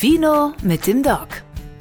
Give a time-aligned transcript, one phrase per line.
[0.00, 1.26] Vino mit dem Doc.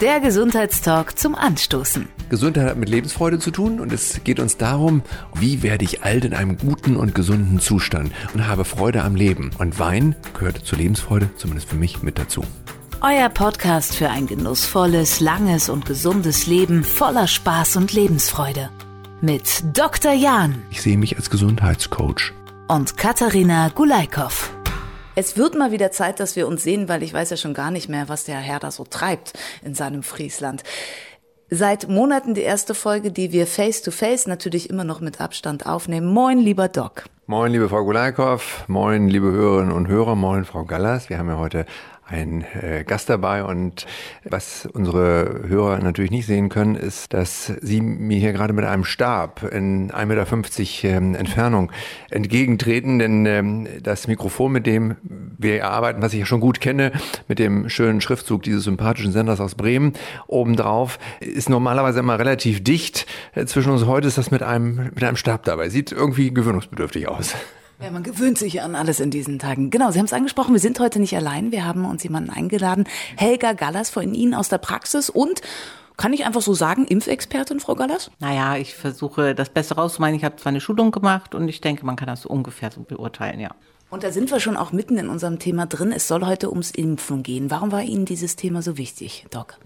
[0.01, 2.07] Der Gesundheitstalk zum Anstoßen.
[2.29, 5.03] Gesundheit hat mit Lebensfreude zu tun und es geht uns darum,
[5.35, 9.51] wie werde ich alt in einem guten und gesunden Zustand und habe Freude am Leben.
[9.59, 12.43] Und Wein gehört zur Lebensfreude, zumindest für mich, mit dazu.
[13.01, 18.69] Euer Podcast für ein genussvolles, langes und gesundes Leben voller Spaß und Lebensfreude.
[19.21, 20.13] Mit Dr.
[20.13, 22.33] Jan Ich sehe mich als Gesundheitscoach.
[22.67, 24.51] und Katharina Gulaikow.
[25.19, 27.71] Es wird mal wieder Zeit, dass wir uns sehen, weil ich weiß ja schon gar
[27.71, 30.61] nicht mehr, was der Herr da so treibt in seinem Friesland.
[31.49, 35.65] Seit Monaten die erste Folge, die wir face to face natürlich immer noch mit Abstand
[35.65, 36.05] aufnehmen.
[36.05, 37.05] Moin, lieber Doc.
[37.25, 38.65] Moin, liebe Frau Gulaikow.
[38.67, 40.13] Moin, liebe Hörerinnen und Hörer.
[40.13, 41.09] Moin, Frau Gallas.
[41.09, 41.65] Wir haben ja heute
[42.07, 43.85] einen äh, Gast dabei und
[44.23, 48.85] was unsere Hörer natürlich nicht sehen können, ist, dass Sie mir hier gerade mit einem
[48.85, 51.71] Stab in 1,50 Meter ähm, Entfernung
[52.09, 54.95] entgegentreten, denn ähm, das Mikrofon, mit dem
[55.37, 56.91] wir arbeiten, was ich ja schon gut kenne,
[57.27, 59.93] mit dem schönen Schriftzug dieses sympathischen Senders aus Bremen
[60.27, 63.05] obendrauf, ist normalerweise immer relativ dicht.
[63.35, 65.69] Äh, zwischen uns heute ist das mit einem, mit einem Stab dabei.
[65.69, 67.35] Sieht irgendwie gewöhnungsbedürftig aus.
[67.79, 69.69] Ja, man gewöhnt sich an alles in diesen Tagen.
[69.69, 71.51] Genau, Sie haben es angesprochen, wir sind heute nicht allein.
[71.51, 72.85] Wir haben uns jemanden eingeladen.
[73.15, 75.41] Helga Gallas von Ihnen aus der Praxis und,
[75.95, 78.11] kann ich einfach so sagen, Impfexpertin, Frau Gallas?
[78.19, 80.15] Naja, ich versuche das Beste rauszumeinen.
[80.15, 83.39] Ich habe zwar eine Schulung gemacht und ich denke, man kann das ungefähr so beurteilen,
[83.39, 83.49] ja.
[83.89, 85.91] Und da sind wir schon auch mitten in unserem Thema drin.
[85.91, 87.49] Es soll heute ums Impfen gehen.
[87.49, 89.59] Warum war Ihnen dieses Thema so wichtig, Doc?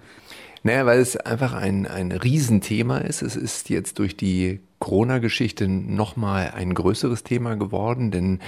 [0.63, 3.23] Naja, weil es einfach ein, ein Riesenthema ist.
[3.23, 8.39] Es ist jetzt durch die Corona-Geschichte nochmal ein größeres Thema geworden, denn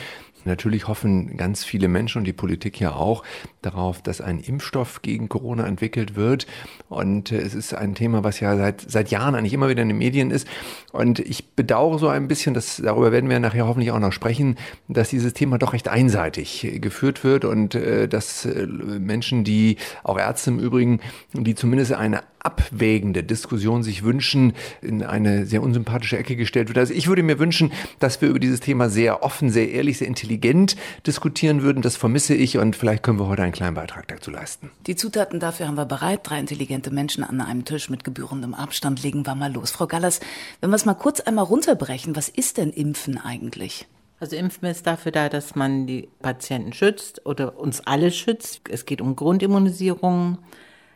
[0.46, 3.24] natürlich hoffen ganz viele Menschen und die Politik ja auch
[3.62, 6.48] darauf, dass ein Impfstoff gegen Corona entwickelt wird.
[6.90, 9.90] Und äh, es ist ein Thema, was ja seit, seit Jahren eigentlich immer wieder in
[9.90, 10.48] den Medien ist.
[10.92, 14.58] Und ich bedauere so ein bisschen, dass darüber werden wir nachher hoffentlich auch noch sprechen,
[14.88, 20.18] dass dieses Thema doch recht einseitig äh, geführt wird und äh, dass Menschen, die auch
[20.18, 21.00] Ärzte im Übrigen,
[21.34, 26.78] die zumindest eine abwägende Diskussion sich wünschen, in eine sehr unsympathische Ecke gestellt wird.
[26.78, 30.08] Also ich würde mir wünschen, dass wir über dieses Thema sehr offen, sehr ehrlich, sehr
[30.08, 30.76] intelligent
[31.08, 31.82] diskutieren würden.
[31.82, 34.72] Das vermisse ich und vielleicht können wir heute einen kleinen Beitrag dazu leisten.
[34.88, 36.22] Die Zutaten dafür haben wir bereit.
[36.24, 39.02] Drei intelligente Menschen an einem Tisch mit gebührendem Abstand.
[39.04, 39.72] Legen wir mal los.
[39.72, 40.20] Frau Gallas,
[40.62, 43.88] wenn wir es mal kurz einmal runterbrechen, was ist denn Impfen eigentlich?
[44.20, 48.62] Also Impfen ist dafür da, dass man die Patienten schützt oder uns alle schützt.
[48.70, 50.38] Es geht um Grundimmunisierung.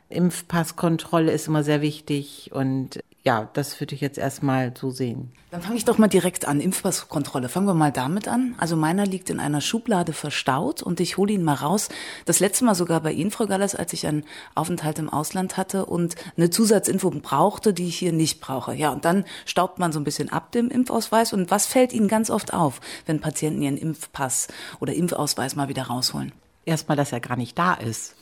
[0.10, 5.34] Impfpasskontrolle ist immer sehr wichtig und ja, das würde ich jetzt erstmal so sehen.
[5.52, 6.62] Dann fange ich doch mal direkt an.
[6.62, 7.50] Impfpasskontrolle.
[7.50, 8.56] Fangen wir mal damit an.
[8.58, 11.90] Also meiner liegt in einer Schublade verstaut und ich hole ihn mal raus.
[12.24, 14.24] Das letzte Mal sogar bei Ihnen, Frau Gallas, als ich einen
[14.56, 18.74] Aufenthalt im Ausland hatte und eine Zusatzinfo brauchte, die ich hier nicht brauche.
[18.74, 21.34] Ja, und dann staubt man so ein bisschen ab dem Impfausweis.
[21.34, 24.48] Und was fällt Ihnen ganz oft auf, wenn Patienten ihren Impfpass
[24.80, 26.32] oder Impfausweis mal wieder rausholen?
[26.64, 28.16] Erstmal, dass er gar nicht da ist.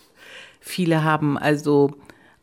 [0.59, 1.93] Viele haben also,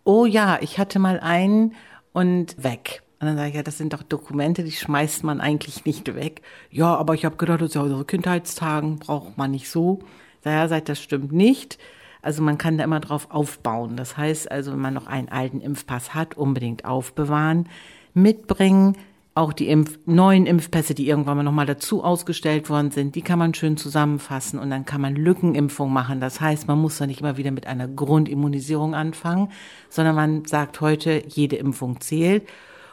[0.05, 1.75] oh ja, ich hatte mal einen
[2.13, 3.03] und weg.
[3.21, 6.43] Und dann sage ich, ja, das sind doch Dokumente, die schmeißt man eigentlich nicht weg.
[6.71, 10.01] Ja, aber ich habe gedacht, das ist ja Kindheitstagen, braucht man nicht so.
[10.43, 11.79] Daher sagt, das stimmt nicht.
[12.21, 13.97] Also man kann da immer drauf aufbauen.
[13.97, 17.69] Das heißt also, wenn man noch einen alten Impfpass hat, unbedingt aufbewahren,
[18.15, 18.97] mitbringen.
[19.35, 23.39] Auch die Impf neuen Impfpässe, die irgendwann mal nochmal dazu ausgestellt worden sind, die kann
[23.39, 26.21] man schön zusammenfassen und dann kann man Lückenimpfung machen.
[26.21, 29.51] Das heißt, man muss da nicht immer wieder mit einer Grundimmunisierung anfangen,
[29.89, 32.47] sondern man sagt heute, jede Impfung zählt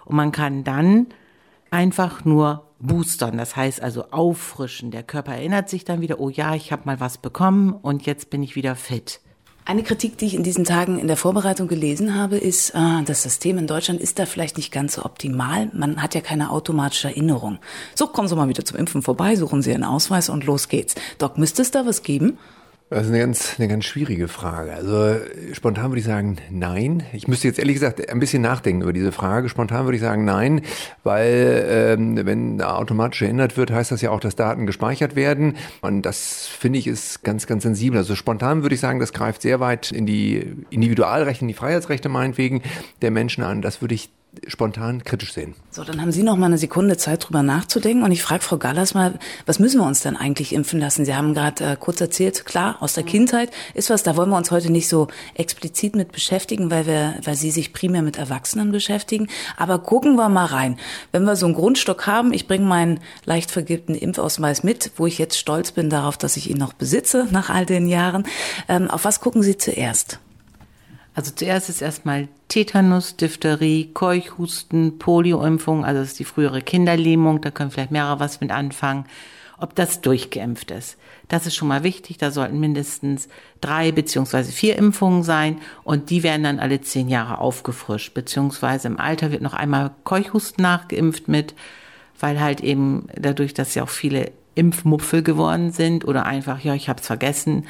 [0.06, 1.08] und man kann dann
[1.72, 3.38] einfach nur boostern.
[3.38, 4.92] Das heißt also auffrischen.
[4.92, 8.30] Der Körper erinnert sich dann wieder, oh ja, ich habe mal was bekommen und jetzt
[8.30, 9.20] bin ich wieder fit.
[9.70, 13.22] Eine Kritik, die ich in diesen Tagen in der Vorbereitung gelesen habe, ist, ah, das
[13.22, 15.70] System in Deutschland ist da vielleicht nicht ganz so optimal.
[15.74, 17.60] Man hat ja keine automatische Erinnerung.
[17.94, 20.96] So, kommen Sie mal wieder zum Impfen vorbei, suchen Sie Ihren Ausweis und los geht's.
[21.20, 22.40] Doc, müsste es da was geben?
[22.92, 24.74] Das ist eine ganz, eine ganz schwierige Frage.
[24.74, 25.18] Also
[25.54, 27.04] spontan würde ich sagen, nein.
[27.14, 29.48] Ich müsste jetzt ehrlich gesagt ein bisschen nachdenken über diese Frage.
[29.48, 30.62] Spontan würde ich sagen, nein,
[31.04, 35.56] weil ähm, wenn automatisch erinnert wird, heißt das ja auch, dass Daten gespeichert werden.
[35.82, 38.00] Und das finde ich ist ganz, ganz sensibel.
[38.00, 42.10] Also spontan würde ich sagen, das greift sehr weit in die Individualrechte, in die Freiheitsrechte
[42.10, 42.64] meinetwegen
[43.04, 43.62] der Menschen an.
[43.62, 44.10] Das würde ich
[44.48, 45.56] spontan kritisch sehen.
[45.72, 48.04] So, dann haben Sie noch mal eine Sekunde Zeit, drüber nachzudenken.
[48.04, 51.04] Und ich frage Frau Gallas mal, was müssen wir uns denn eigentlich impfen lassen?
[51.04, 54.38] Sie haben gerade äh, kurz erzählt, klar, aus der Kindheit ist was, da wollen wir
[54.38, 58.72] uns heute nicht so explizit mit beschäftigen, weil wir, weil Sie sich primär mit Erwachsenen
[58.72, 59.28] beschäftigen.
[59.58, 60.78] Aber gucken wir mal rein.
[61.12, 65.18] Wenn wir so einen Grundstock haben, ich bringe meinen leicht vergilbten Impfausweis mit, wo ich
[65.18, 68.26] jetzt stolz bin darauf, dass ich ihn noch besitze nach all den Jahren.
[68.68, 70.20] Ähm, auf was gucken Sie zuerst?
[71.16, 77.52] Also zuerst ist erstmal Tetanus, Diphtherie, Keuchhusten, Polioimpfung, also das ist die frühere Kinderlähmung, da
[77.52, 79.06] können vielleicht mehrere was mit anfangen.
[79.60, 80.98] ob das durchgeimpft ist.
[81.28, 82.18] Das ist schon mal wichtig.
[82.18, 83.28] Da sollten mindestens
[83.62, 88.14] drei beziehungsweise vier Impfungen sein und die werden dann alle zehn Jahre aufgefrischt.
[88.14, 91.56] Beziehungsweise im Alter wird noch einmal Keuchhusten nachgeimpft mit,
[92.20, 96.90] weil halt eben dadurch, dass ja auch viele Impfmupfel geworden sind oder einfach, ja, ich
[96.90, 97.68] habe es vergessen,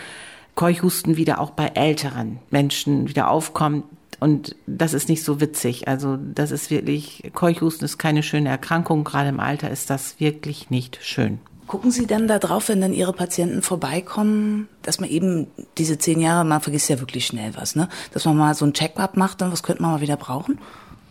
[0.55, 3.85] Keuchhusten wieder auch bei älteren Menschen wieder aufkommt.
[4.19, 5.87] Und das ist nicht so witzig.
[5.87, 9.03] Also das ist wirklich, Keuchhusten ist keine schöne Erkrankung.
[9.03, 11.39] Gerade im Alter ist das wirklich nicht schön.
[11.67, 16.19] Gucken Sie dann da drauf, wenn dann Ihre Patienten vorbeikommen, dass man eben diese zehn
[16.19, 17.87] Jahre, man vergisst ja wirklich schnell was, ne?
[18.11, 20.57] Dass man mal so ein Check-up macht, dann was könnte man mal wieder brauchen?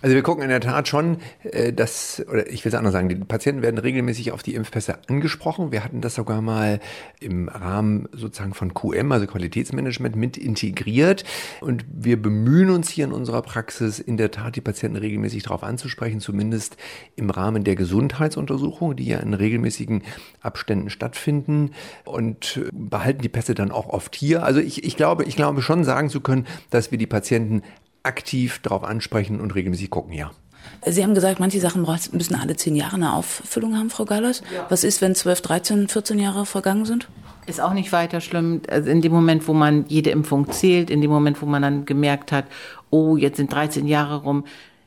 [0.00, 3.08] Also wir gucken in der Tat schon, äh, dass, oder ich will es anders sagen,
[3.08, 5.72] die Patienten werden regelmäßig auf die Impfpässe angesprochen.
[5.72, 6.78] Wir hatten das sogar mal
[7.20, 11.24] im Rahmen sozusagen von QM, also Qualitätsmanagement, mit integriert.
[11.60, 15.64] Und wir bemühen uns hier in unserer Praxis in der Tat, die Patienten regelmäßig darauf
[15.64, 16.76] anzusprechen, zumindest
[17.16, 20.02] im Rahmen der Gesundheitsuntersuchungen, die ja in regelmäßigen
[20.40, 21.72] Abständen stattfinden
[22.04, 24.44] und behalten die Pässe dann auch oft hier.
[24.44, 27.62] Also ich, ich glaube, ich glaube schon sagen zu können, dass wir die Patienten
[28.02, 30.30] aktiv darauf ansprechen und regelmäßig gucken, ja.
[30.86, 34.42] Sie haben gesagt, manche Sachen müssen alle zehn Jahre eine Auffüllung haben, Frau Gallas.
[34.54, 34.66] Ja.
[34.68, 37.08] Was ist, wenn 12, 13, 14 Jahre vergangen sind?
[37.46, 38.60] Ist auch nicht weiter schlimm.
[38.68, 41.84] Also in dem Moment, wo man jede Impfung zählt, in dem Moment, wo man dann
[41.84, 42.44] gemerkt hat,
[42.90, 44.44] oh, jetzt sind 13 Jahre rum,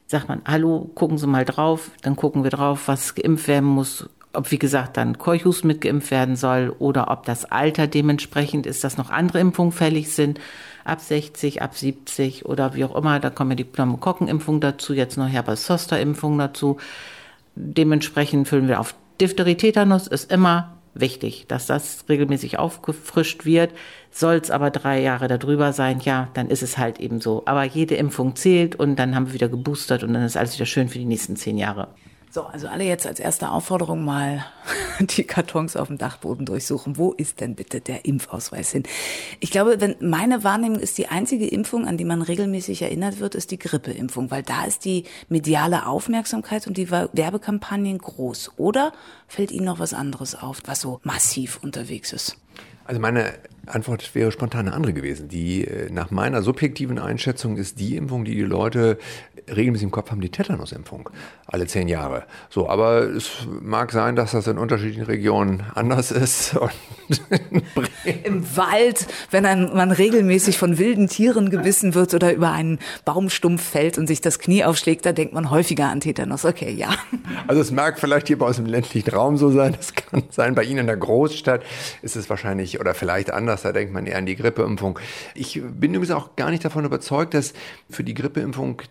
[0.08, 4.10] sagt man, hallo, gucken Sie mal drauf, dann gucken wir drauf, was geimpft werden muss,
[4.34, 8.98] ob wie gesagt dann Keuchhusten mitgeimpft werden soll oder ob das Alter dementsprechend ist, dass
[8.98, 10.40] noch andere Impfungen fällig sind
[10.84, 13.20] ab 60, ab 70 oder wie auch immer.
[13.20, 16.78] Da kommen ja die Pneumokokkenimpfung dazu, jetzt noch Herbert-Zoster-Impfung dazu.
[17.56, 18.96] Dementsprechend füllen wir auf.
[19.20, 23.72] Diphtherie Tetanus ist immer wichtig, dass das regelmäßig aufgefrischt wird.
[24.10, 27.44] Soll es aber drei Jahre darüber sein, ja, dann ist es halt eben so.
[27.46, 30.66] Aber jede Impfung zählt und dann haben wir wieder geboostert und dann ist alles wieder
[30.66, 31.90] schön für die nächsten zehn Jahre.
[32.34, 34.46] So, also alle jetzt als erste Aufforderung mal
[35.02, 36.96] die Kartons auf dem Dachboden durchsuchen.
[36.96, 38.84] Wo ist denn bitte der Impfausweis hin?
[39.42, 43.36] Ich glaube, wenn meine Wahrnehmung ist, die einzige Impfung, an die man regelmäßig erinnert wird,
[43.36, 48.52] ist die Grippeimpfung, weil da ist die mediale Aufmerksamkeit und die Werbekampagnen groß.
[48.56, 48.94] Oder
[49.28, 52.38] fällt Ihnen noch was anderes auf, was so massiv unterwegs ist?
[52.86, 53.34] Also meine
[53.68, 55.28] Antwort wäre spontan eine andere gewesen.
[55.28, 58.98] Die äh, nach meiner subjektiven Einschätzung ist die Impfung, die die Leute
[59.48, 61.10] regelmäßig im Kopf haben, die Tetanusimpfung.
[61.48, 62.24] Alle zehn Jahre.
[62.50, 63.30] So, aber es
[63.62, 66.56] mag sein, dass das in unterschiedlichen Regionen anders ist.
[68.24, 73.62] Im Wald, wenn ein, man regelmäßig von wilden Tieren gebissen wird oder über einen Baumstumpf
[73.62, 76.46] fällt und sich das Knie aufschlägt, da denkt man häufiger an Tetanus.
[76.46, 76.90] Okay, ja.
[77.48, 79.76] Also es mag vielleicht hier bei uns im ländlichen Raum so sein.
[79.82, 81.64] Es kann sein, bei Ihnen in der Großstadt
[82.04, 83.51] ist es wahrscheinlich oder vielleicht anders.
[83.60, 85.00] Da denkt man eher an die Grippeimpfung.
[85.36, 87.54] Ich bin übrigens auch gar nicht davon überzeugt, dass
[87.90, 88.82] für die Grippeimpfung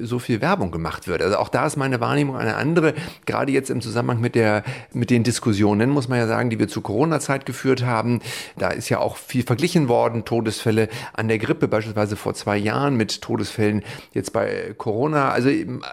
[0.00, 1.22] so viel Werbung gemacht wird.
[1.22, 2.94] Also auch da ist meine Wahrnehmung eine andere.
[3.26, 6.68] Gerade jetzt im Zusammenhang mit der, mit den Diskussionen, muss man ja sagen, die wir
[6.68, 8.20] zur Corona-Zeit geführt haben.
[8.58, 10.24] Da ist ja auch viel verglichen worden.
[10.24, 15.30] Todesfälle an der Grippe beispielsweise vor zwei Jahren mit Todesfällen jetzt bei Corona.
[15.30, 15.50] Also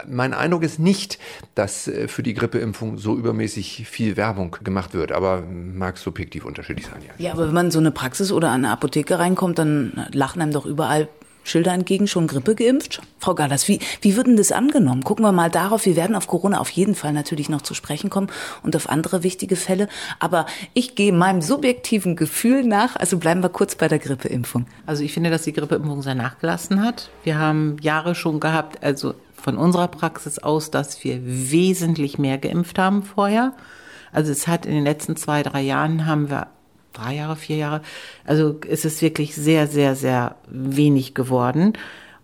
[0.08, 1.19] mein Eindruck ist nicht,
[1.56, 5.12] dass äh, für die Grippeimpfung so übermäßig viel Werbung gemacht wird.
[5.12, 7.02] Aber mag subjektiv unterschiedlich sein.
[7.06, 10.54] Ja, ja aber wenn man so eine Praxis oder eine Apotheke reinkommt, dann lachen einem
[10.54, 11.09] doch überall
[11.44, 13.01] Schilder entgegen, schon Grippe geimpft?
[13.19, 15.04] Frau Gallas, wie, wie wird denn das angenommen?
[15.04, 15.86] Gucken wir mal darauf.
[15.86, 18.27] Wir werden auf Corona auf jeden Fall natürlich noch zu sprechen kommen
[18.63, 19.89] und auf andere wichtige Fälle.
[20.19, 22.95] Aber ich gehe meinem subjektiven Gefühl nach.
[22.95, 24.68] Also bleiben wir kurz bei der Grippeimpfung.
[24.86, 27.09] Also ich finde, dass die Grippeimpfung sehr nachgelassen hat.
[27.25, 32.80] Wir haben Jahre schon gehabt, also von unserer Praxis aus, dass wir wesentlich mehr geimpft
[32.80, 33.52] haben vorher.
[34.14, 36.47] Also es hat in den letzten zwei, drei Jahren haben wir
[36.94, 37.81] drei Jahre, vier Jahre.
[38.25, 41.73] Also es ist wirklich sehr, sehr, sehr wenig geworden.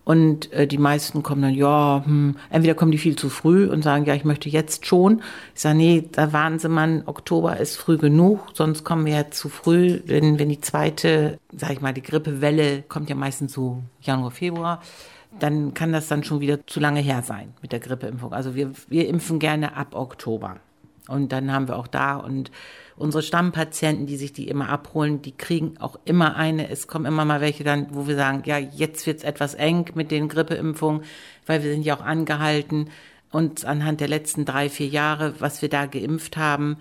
[0.05, 3.83] Und äh, die meisten kommen dann, ja, hm, entweder kommen die viel zu früh und
[3.83, 5.21] sagen, ja, ich möchte jetzt schon.
[5.55, 9.31] Ich sage, nee, da warten Sie mal, Oktober ist früh genug, sonst kommen wir ja
[9.31, 13.81] zu früh, wenn, wenn die zweite, sag ich mal, die Grippewelle kommt ja meistens so
[14.01, 14.81] Januar, Februar,
[15.39, 18.33] dann kann das dann schon wieder zu lange her sein mit der Grippeimpfung.
[18.33, 20.57] Also wir, wir impfen gerne ab Oktober.
[21.07, 22.51] Und dann haben wir auch da und
[22.95, 26.69] unsere Stammpatienten, die sich die immer abholen, die kriegen auch immer eine.
[26.69, 30.11] Es kommen immer mal welche dann, wo wir sagen, ja, jetzt wird's etwas eng mit
[30.11, 31.03] den Grippeimpfungen,
[31.45, 32.89] weil wir sind ja auch angehalten,
[33.31, 36.77] uns anhand der letzten drei, vier Jahre, was wir da geimpft haben,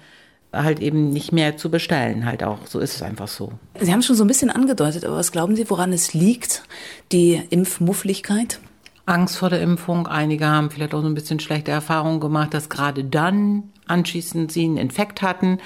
[0.53, 2.67] halt eben nicht mehr zu bestellen, halt auch.
[2.67, 3.53] So ist es einfach so.
[3.81, 6.63] Sie haben schon so ein bisschen angedeutet, aber was glauben Sie, woran es liegt,
[7.11, 8.61] die Impfmuffligkeit?
[9.07, 10.07] Angst vor der Impfung.
[10.07, 14.65] Einige haben vielleicht auch so ein bisschen schlechte Erfahrungen gemacht, dass gerade dann anschließend sie
[14.65, 15.59] einen Infekt hatten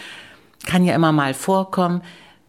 [0.66, 2.02] kann ja immer mal vorkommen.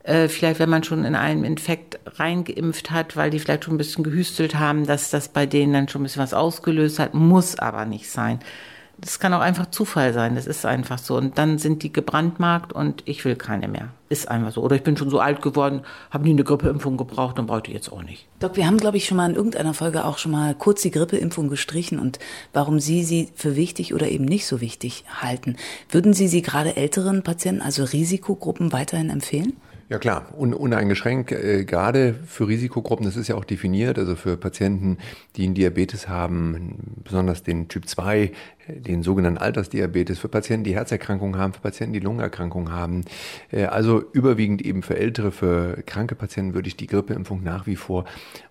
[0.04, 3.78] Äh, vielleicht, wenn man schon in einen Infekt reingeimpft hat, weil die vielleicht schon ein
[3.78, 7.58] bisschen gehüstelt haben, dass das bei denen dann schon ein bisschen was ausgelöst hat, muss
[7.58, 8.40] aber nicht sein.
[9.00, 11.18] Das kann auch einfach Zufall sein, das ist einfach so.
[11.18, 13.90] Und dann sind die gebrandmarkt und ich will keine mehr.
[14.10, 14.62] Ist einfach so.
[14.62, 17.74] Oder ich bin schon so alt geworden, habe nie eine Grippeimpfung gebraucht, dann brauche ich
[17.74, 18.26] jetzt auch nicht.
[18.40, 20.92] Doc, wir haben, glaube ich, schon mal in irgendeiner Folge auch schon mal kurz die
[20.92, 22.18] Grippeimpfung gestrichen und
[22.54, 25.58] warum Sie sie für wichtig oder eben nicht so wichtig halten.
[25.90, 29.54] Würden Sie sie gerade älteren Patienten, also Risikogruppen, weiterhin empfehlen?
[29.90, 34.36] Ja klar, un uneingeschränkt, äh, gerade für Risikogruppen, das ist ja auch definiert, also für
[34.36, 34.98] Patienten,
[35.38, 38.34] die einen Diabetes haben, besonders den Typ 2,
[38.68, 43.06] den sogenannten Altersdiabetes, für Patienten, die Herzerkrankungen haben, für Patienten, die Lungenerkrankungen haben.
[43.50, 47.78] Äh, also überwiegend eben für ältere, für kranke Patienten würde ich die Grippeimpfung nach wie
[47.78, 48.04] vor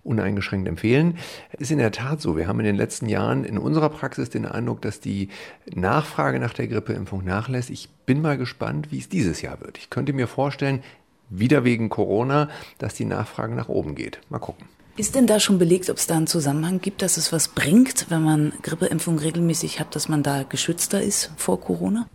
[0.03, 1.19] uneingeschränkt empfehlen.
[1.59, 2.35] Ist in der Tat so.
[2.35, 5.29] Wir haben in den letzten Jahren in unserer Praxis den Eindruck, dass die
[5.71, 7.69] Nachfrage nach der Grippeimpfung nachlässt.
[7.69, 9.77] Ich bin mal gespannt, wie es dieses Jahr wird.
[9.77, 10.81] Ich könnte mir vorstellen,
[11.29, 14.19] wieder wegen Corona, dass die Nachfrage nach oben geht.
[14.29, 14.65] Mal gucken.
[14.97, 18.07] Ist denn da schon belegt, ob es da einen Zusammenhang gibt, dass es was bringt,
[18.09, 22.07] wenn man Grippeimpfung regelmäßig hat, dass man da geschützter ist vor Corona?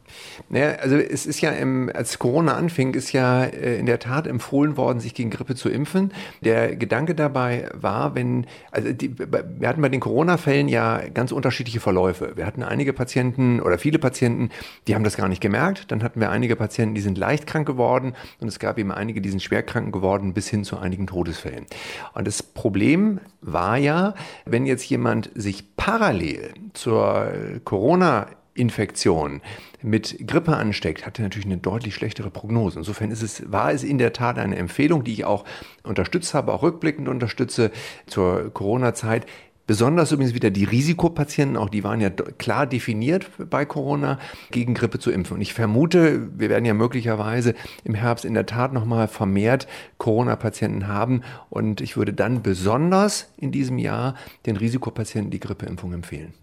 [0.49, 4.26] Naja, also es ist ja, im, als Corona anfing, ist ja äh, in der Tat
[4.26, 6.12] empfohlen worden, sich gegen Grippe zu impfen.
[6.42, 11.81] Der Gedanke dabei war, wenn, also die, wir hatten bei den Corona-Fällen ja ganz unterschiedliche
[11.81, 12.33] Verläufe.
[12.37, 14.50] Wir hatten einige Patienten oder viele Patienten,
[14.87, 15.90] die haben das gar nicht gemerkt.
[15.90, 19.21] Dann hatten wir einige Patienten, die sind leicht krank geworden und es gab eben einige,
[19.21, 21.66] die sind schwer krank geworden bis hin zu einigen Todesfällen.
[22.14, 24.14] Und das Problem war ja,
[24.45, 27.33] wenn jetzt jemand sich parallel zur
[27.64, 29.40] Corona Infektion
[29.82, 32.78] mit Grippe ansteckt, hat er natürlich eine deutlich schlechtere Prognose.
[32.78, 35.44] Insofern ist es, war es in der Tat eine Empfehlung, die ich auch
[35.82, 37.71] unterstützt habe, auch rückblickend unterstütze
[38.06, 39.26] zur Corona-Zeit.
[39.64, 44.18] Besonders übrigens wieder die Risikopatienten, auch die waren ja klar definiert bei Corona,
[44.50, 45.37] gegen Grippe zu impfen.
[45.37, 47.54] Und ich vermute, wir werden ja möglicherweise
[47.85, 49.68] im Herbst in der Tat nochmal vermehrt
[49.99, 51.23] Corona-Patienten haben.
[51.49, 54.16] Und ich würde dann besonders in diesem Jahr
[54.47, 56.35] den Risikopatienten die Grippeimpfung empfehlen.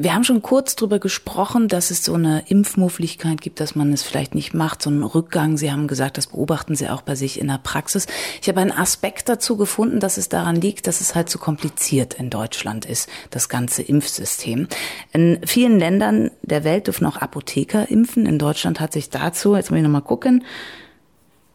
[0.00, 4.04] Wir haben schon kurz darüber gesprochen, dass es so eine Impfmuffligkeit gibt, dass man es
[4.04, 5.56] vielleicht nicht macht, so einen Rückgang.
[5.56, 8.06] Sie haben gesagt, das beobachten Sie auch bei sich in der Praxis.
[8.40, 12.14] Ich habe einen Aspekt dazu gefunden, dass es daran liegt, dass es halt zu kompliziert
[12.14, 14.68] in Deutschland ist, das ganze Impfsystem.
[15.12, 18.24] In vielen Ländern der Welt dürfen auch Apotheker impfen.
[18.24, 20.44] In Deutschland hat sich dazu, jetzt muss ich nochmal gucken,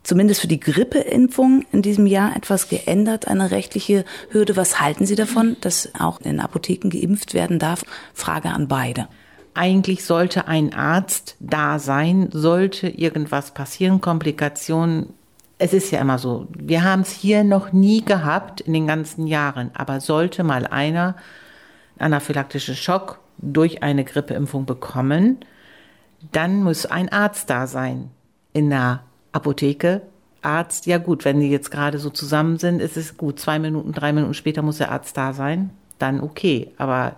[0.04, 4.56] zumindest für die Grippeimpfung in diesem Jahr etwas geändert, eine rechtliche Hürde.
[4.56, 7.84] Was halten Sie davon, dass auch in Apotheken geimpft werden darf?
[8.14, 9.08] Frage an beide.
[9.56, 15.14] Eigentlich sollte ein Arzt da sein, sollte irgendwas passieren, Komplikationen.
[15.60, 19.28] Es ist ja immer so, wir haben es hier noch nie gehabt in den ganzen
[19.28, 21.16] Jahren, aber sollte mal einer
[22.00, 25.38] anaphylaktischen Schock durch eine Grippeimpfung bekommen,
[26.32, 28.10] dann muss ein Arzt da sein
[28.54, 30.02] in der Apotheke,
[30.42, 33.40] Arzt, ja gut, wenn die jetzt gerade so zusammen sind, ist es gut.
[33.40, 36.72] Zwei Minuten, drei Minuten später muss der Arzt da sein, dann okay.
[36.78, 37.16] Aber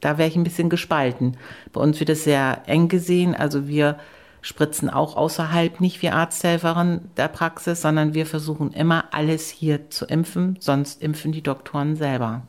[0.00, 1.36] da wäre ich ein bisschen gespalten.
[1.72, 3.34] Bei uns wird es sehr eng gesehen.
[3.34, 3.98] Also wir
[4.42, 10.06] spritzen auch außerhalb nicht wie Arzthelferin der Praxis, sondern wir versuchen immer alles hier zu
[10.06, 12.42] impfen, sonst impfen die Doktoren selber.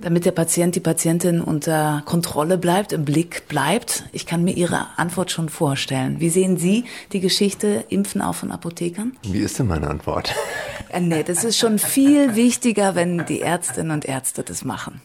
[0.00, 4.04] Damit der Patient, die Patientin unter Kontrolle bleibt, im Blick bleibt.
[4.12, 6.20] Ich kann mir Ihre Antwort schon vorstellen.
[6.20, 9.16] Wie sehen Sie die Geschichte Impfen auch von Apothekern?
[9.22, 10.34] Wie ist denn meine Antwort?
[10.90, 15.00] Äh, nee, das ist schon viel wichtiger, wenn die Ärztinnen und Ärzte das machen.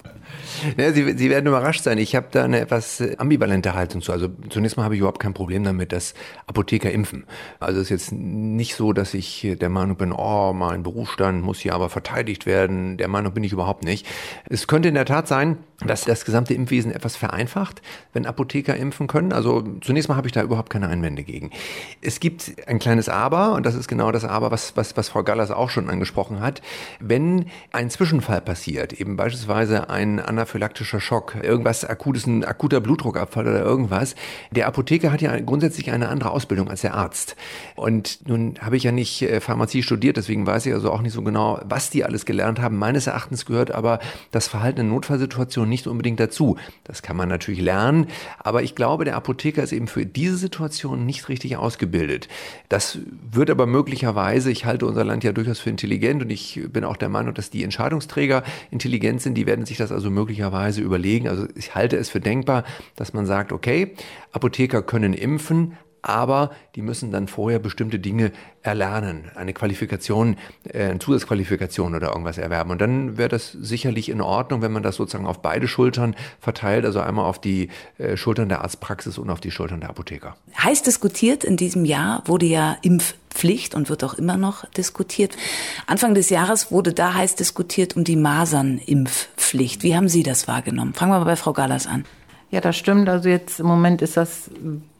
[0.77, 1.97] Ja, Sie, Sie werden überrascht sein.
[1.97, 4.11] Ich habe da eine etwas ambivalente Haltung zu.
[4.11, 6.13] Also zunächst mal habe ich überhaupt kein Problem damit, dass
[6.47, 7.25] Apotheker impfen.
[7.59, 11.59] Also es ist jetzt nicht so, dass ich der Meinung bin, oh, mein Berufsstand muss
[11.59, 12.97] hier aber verteidigt werden.
[12.97, 14.05] Der Meinung bin ich überhaupt nicht.
[14.49, 17.81] Es könnte in der Tat sein, dass das gesamte Impfwesen etwas vereinfacht,
[18.13, 19.31] wenn Apotheker impfen können.
[19.31, 21.51] Also zunächst mal habe ich da überhaupt keine Einwände gegen.
[22.01, 25.23] Es gibt ein kleines Aber, und das ist genau das Aber, was, was, was Frau
[25.23, 26.61] Gallas auch schon angesprochen hat.
[26.99, 33.61] Wenn ein Zwischenfall passiert, eben beispielsweise ein anaphylaktischer Schock, irgendwas akutes, ein akuter Blutdruckabfall oder
[33.61, 34.15] irgendwas,
[34.51, 37.35] der Apotheker hat ja grundsätzlich eine andere Ausbildung als der Arzt.
[37.75, 41.13] Und nun habe ich ja nicht äh, Pharmazie studiert, deswegen weiß ich also auch nicht
[41.13, 42.77] so genau, was die alles gelernt haben.
[42.77, 43.99] Meines Erachtens gehört aber
[44.31, 46.57] das Verhalten in Notfallsituationen nicht unbedingt dazu.
[46.83, 48.07] Das kann man natürlich lernen,
[48.39, 52.27] aber ich glaube, der Apotheker ist eben für diese Situation nicht richtig ausgebildet.
[52.69, 52.99] Das
[53.31, 56.97] wird aber möglicherweise, ich halte unser Land ja durchaus für intelligent und ich bin auch
[56.97, 61.27] der Meinung, dass die Entscheidungsträger intelligent sind, die werden sich das also möglicherweise überlegen.
[61.27, 62.63] Also ich halte es für denkbar,
[62.95, 63.93] dass man sagt, okay,
[64.31, 70.99] Apotheker können impfen, aber die müssen dann vorher bestimmte Dinge erlernen, eine Qualifikation, äh, eine
[70.99, 72.71] Zusatzqualifikation oder irgendwas erwerben.
[72.71, 76.85] Und dann wäre das sicherlich in Ordnung, wenn man das sozusagen auf beide Schultern verteilt,
[76.85, 80.35] also einmal auf die äh, Schultern der Arztpraxis und auf die Schultern der Apotheker.
[80.61, 85.35] Heiß diskutiert in diesem Jahr wurde ja Impfpflicht und wird auch immer noch diskutiert.
[85.87, 89.83] Anfang des Jahres wurde da heiß diskutiert um die Masernimpfpflicht.
[89.83, 90.93] Wie haben Sie das wahrgenommen?
[90.93, 92.05] Fangen wir mal bei Frau Gallas an.
[92.51, 93.07] Ja, das stimmt.
[93.09, 94.49] Also jetzt im Moment ist das,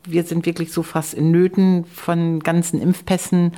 [0.05, 3.53] wir sind wirklich so fast in Nöten von ganzen Impfpässen.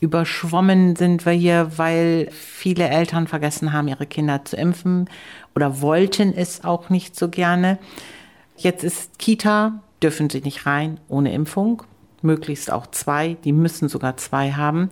[0.00, 5.08] Überschwommen sind wir hier, weil viele Eltern vergessen haben, ihre Kinder zu impfen
[5.54, 7.78] oder wollten es auch nicht so gerne.
[8.56, 11.82] Jetzt ist Kita, dürfen sie nicht rein ohne Impfung,
[12.22, 14.90] möglichst auch zwei, die müssen sogar zwei haben.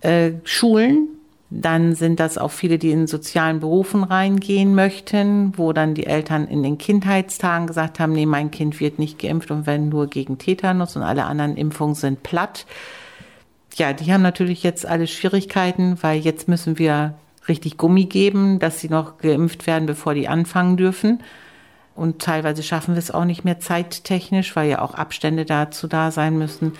[0.00, 1.08] Äh, Schulen
[1.50, 6.46] dann sind das auch viele, die in sozialen Berufen reingehen möchten, wo dann die Eltern
[6.46, 10.36] in den Kindheitstagen gesagt haben, nee, mein Kind wird nicht geimpft und wenn nur gegen
[10.36, 12.66] Tetanus und alle anderen Impfungen sind platt.
[13.76, 17.14] Ja, die haben natürlich jetzt alle Schwierigkeiten, weil jetzt müssen wir
[17.48, 21.22] richtig Gummi geben, dass sie noch geimpft werden, bevor die anfangen dürfen.
[21.94, 26.10] Und teilweise schaffen wir es auch nicht mehr zeittechnisch, weil ja auch Abstände dazu da
[26.10, 26.74] sein müssen.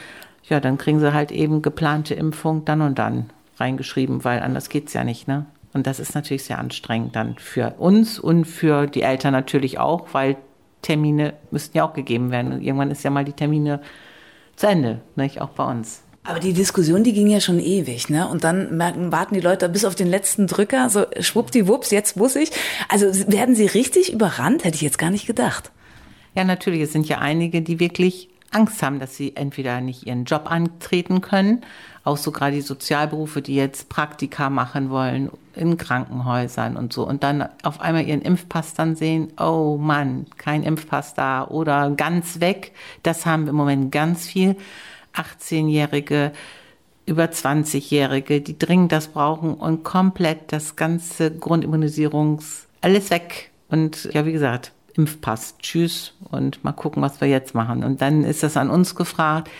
[0.48, 4.92] Ja, dann kriegen sie halt eben geplante Impfung dann und dann reingeschrieben, weil anders geht's
[4.92, 5.46] ja nicht, ne?
[5.74, 10.08] Und das ist natürlich sehr anstrengend dann für uns und für die Eltern natürlich auch,
[10.12, 10.36] weil
[10.82, 12.52] Termine müssten ja auch gegeben werden.
[12.52, 13.80] Und irgendwann ist ja mal die Termine
[14.56, 15.40] zu Ende, nicht?
[15.40, 16.02] Auch bei uns.
[16.24, 18.28] Aber die Diskussion, die ging ja schon ewig, ne?
[18.28, 22.36] Und dann merken, warten die Leute bis auf den letzten Drücker, so schwuppdiwupps, jetzt muss
[22.36, 22.50] ich.
[22.88, 25.70] Also werden sie richtig überrannt, hätte ich jetzt gar nicht gedacht.
[26.34, 26.82] Ja, natürlich.
[26.82, 31.20] Es sind ja einige, die wirklich Angst haben, dass sie entweder nicht ihren Job antreten
[31.20, 31.62] können,
[32.08, 37.22] auch so gerade die Sozialberufe, die jetzt Praktika machen wollen in Krankenhäusern und so und
[37.22, 42.72] dann auf einmal ihren Impfpass dann sehen, oh Mann, kein Impfpass da oder ganz weg.
[43.02, 44.56] Das haben wir im Moment ganz viel.
[45.14, 46.32] 18-Jährige,
[47.06, 53.50] über 20-Jährige, die dringend das brauchen und komplett das ganze Grundimmunisierungs, alles weg.
[53.68, 57.84] Und ja, wie gesagt, Impfpass, tschüss und mal gucken, was wir jetzt machen.
[57.84, 59.50] Und dann ist das an uns gefragt.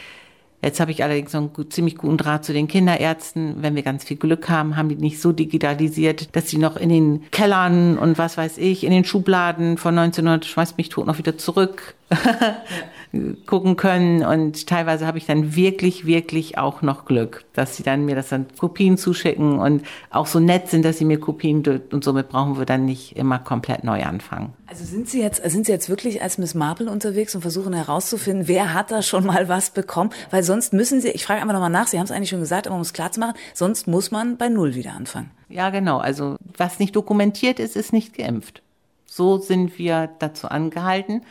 [0.63, 3.57] Jetzt habe ich allerdings einen gut, ziemlich guten Draht zu den Kinderärzten.
[3.63, 6.89] Wenn wir ganz viel Glück haben, haben die nicht so digitalisiert, dass sie noch in
[6.89, 11.19] den Kellern und was weiß ich, in den Schubladen von 1900 schmeißt mich tot noch
[11.19, 11.95] wieder zurück
[13.47, 14.25] gucken können.
[14.25, 18.29] Und teilweise habe ich dann wirklich, wirklich auch noch Glück, dass sie dann mir das
[18.29, 22.59] dann Kopien zuschicken und auch so nett sind, dass sie mir Kopien und somit brauchen
[22.59, 24.53] wir dann nicht immer komplett neu anfangen.
[24.67, 28.49] Also sind Sie jetzt, sind Sie jetzt wirklich als Miss Marple unterwegs und versuchen herauszufinden,
[28.49, 30.11] wer hat da schon mal was bekommen?
[30.31, 32.67] Weil sonst müssen Sie, ich frage einfach nochmal nach, Sie haben es eigentlich schon gesagt,
[32.67, 35.31] aber um es klar zu machen, sonst muss man bei Null wieder anfangen.
[35.49, 35.99] Ja, genau.
[35.99, 38.63] Also was nicht dokumentiert ist, ist nicht geimpft.
[39.07, 41.23] So sind wir dazu angehalten.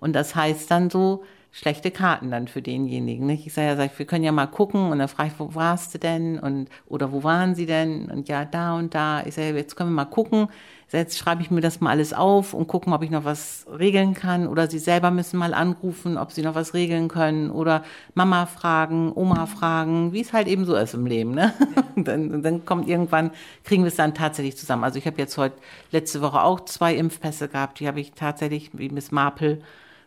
[0.00, 3.26] Und das heißt dann so, schlechte Karten dann für denjenigen.
[3.26, 3.46] Nicht?
[3.46, 5.94] Ich sage ja, sag, wir können ja mal gucken und dann frage ich, wo warst
[5.94, 9.24] du denn und oder wo waren sie denn und ja da und da.
[9.26, 10.48] Ich sage, jetzt können wir mal gucken.
[10.90, 14.14] Jetzt schreibe ich mir das mal alles auf und gucken, ob ich noch was regeln
[14.14, 17.84] kann oder sie selber müssen mal anrufen, ob sie noch was regeln können oder
[18.14, 21.32] Mama fragen, Oma fragen, wie es halt eben so ist im Leben.
[21.32, 21.52] Ne?
[21.76, 21.82] Ja.
[21.96, 23.32] dann, dann kommt irgendwann,
[23.64, 24.84] kriegen wir es dann tatsächlich zusammen.
[24.84, 25.56] Also ich habe jetzt heute
[25.90, 29.60] letzte Woche auch zwei Impfpässe gehabt, die habe ich tatsächlich wie Miss Marple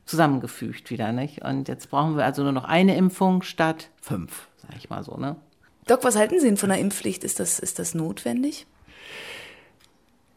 [0.06, 1.44] zusammengefügt wieder, nicht?
[1.44, 5.18] Und jetzt brauchen wir also nur noch eine Impfung statt fünf, sag ich mal so,
[5.18, 5.36] ne?
[5.88, 7.24] Doc, was halten Sie denn von der Impfpflicht?
[7.24, 8.68] Ist das, ist das notwendig?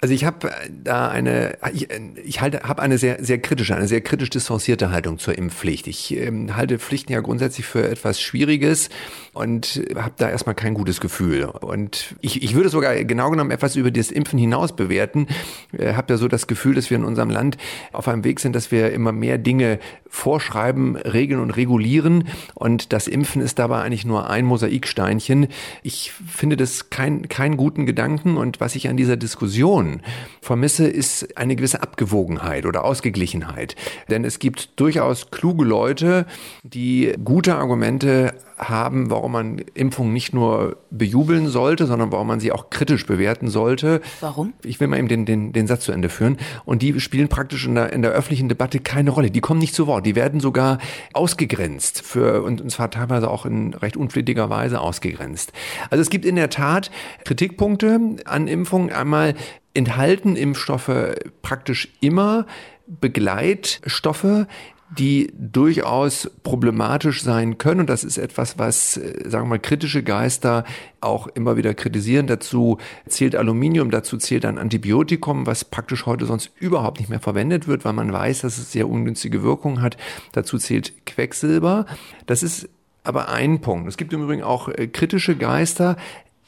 [0.04, 1.88] Also ich habe da eine, ich,
[2.22, 5.86] ich halte, habe eine sehr, sehr kritische, eine sehr kritisch distanzierte Haltung zur Impfpflicht.
[5.86, 8.90] Ich ähm, halte Pflichten ja grundsätzlich für etwas Schwieriges
[9.32, 11.44] und habe da erstmal kein gutes Gefühl.
[11.46, 15.26] Und ich, ich würde sogar genau genommen etwas über das Impfen hinaus bewerten.
[15.72, 17.56] Äh, habe ja so das Gefühl, dass wir in unserem Land
[17.94, 22.28] auf einem Weg sind, dass wir immer mehr Dinge vorschreiben, regeln und regulieren.
[22.52, 25.48] Und das Impfen ist dabei eigentlich nur ein Mosaiksteinchen.
[25.82, 28.36] Ich finde das kein, keinen guten Gedanken.
[28.36, 29.93] Und was ich an dieser Diskussion
[30.40, 33.76] vermisse, ist eine gewisse Abgewogenheit oder Ausgeglichenheit.
[34.08, 36.26] Denn es gibt durchaus kluge Leute,
[36.62, 42.52] die gute Argumente haben, warum man Impfungen nicht nur bejubeln sollte, sondern warum man sie
[42.52, 44.00] auch kritisch bewerten sollte.
[44.20, 44.52] Warum?
[44.62, 46.38] Ich will mal eben den, den, den Satz zu Ende führen.
[46.64, 49.30] Und die spielen praktisch in der, in der öffentlichen Debatte keine Rolle.
[49.30, 50.06] Die kommen nicht zu Wort.
[50.06, 50.78] Die werden sogar
[51.12, 55.52] ausgegrenzt für, und, und zwar teilweise auch in recht unflätiger Weise ausgegrenzt.
[55.90, 56.90] Also es gibt in der Tat
[57.24, 58.92] Kritikpunkte an Impfungen.
[58.92, 59.34] Einmal
[59.74, 60.90] enthalten Impfstoffe
[61.42, 62.46] praktisch immer
[62.86, 64.46] Begleitstoffe,
[64.90, 67.80] die durchaus problematisch sein können.
[67.80, 70.64] Und das ist etwas, was, äh, sagen wir mal, kritische Geister
[71.00, 72.26] auch immer wieder kritisieren.
[72.26, 77.66] Dazu zählt Aluminium, dazu zählt ein Antibiotikum, was praktisch heute sonst überhaupt nicht mehr verwendet
[77.66, 79.96] wird, weil man weiß, dass es sehr ungünstige Wirkungen hat.
[80.32, 81.86] Dazu zählt Quecksilber.
[82.26, 82.68] Das ist
[83.04, 83.86] aber ein Punkt.
[83.86, 85.96] Es gibt im Übrigen auch äh, kritische Geister,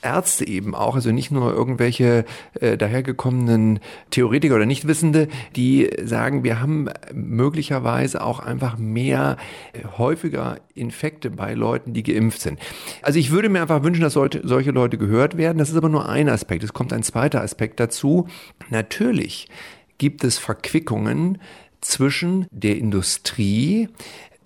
[0.03, 2.25] Ärzte eben auch, also nicht nur irgendwelche
[2.61, 3.81] äh, dahergekommenen
[4.11, 9.37] Theoretiker oder Nichtwissende, die sagen, wir haben möglicherweise auch einfach mehr,
[9.73, 12.59] äh, häufiger Infekte bei Leuten, die geimpft sind.
[13.03, 15.59] Also ich würde mir einfach wünschen, dass solche, solche Leute gehört werden.
[15.59, 16.63] Das ist aber nur ein Aspekt.
[16.63, 18.29] Es kommt ein zweiter Aspekt dazu.
[18.71, 19.49] Natürlich
[19.99, 21.39] gibt es Verquickungen
[21.81, 23.89] zwischen der Industrie,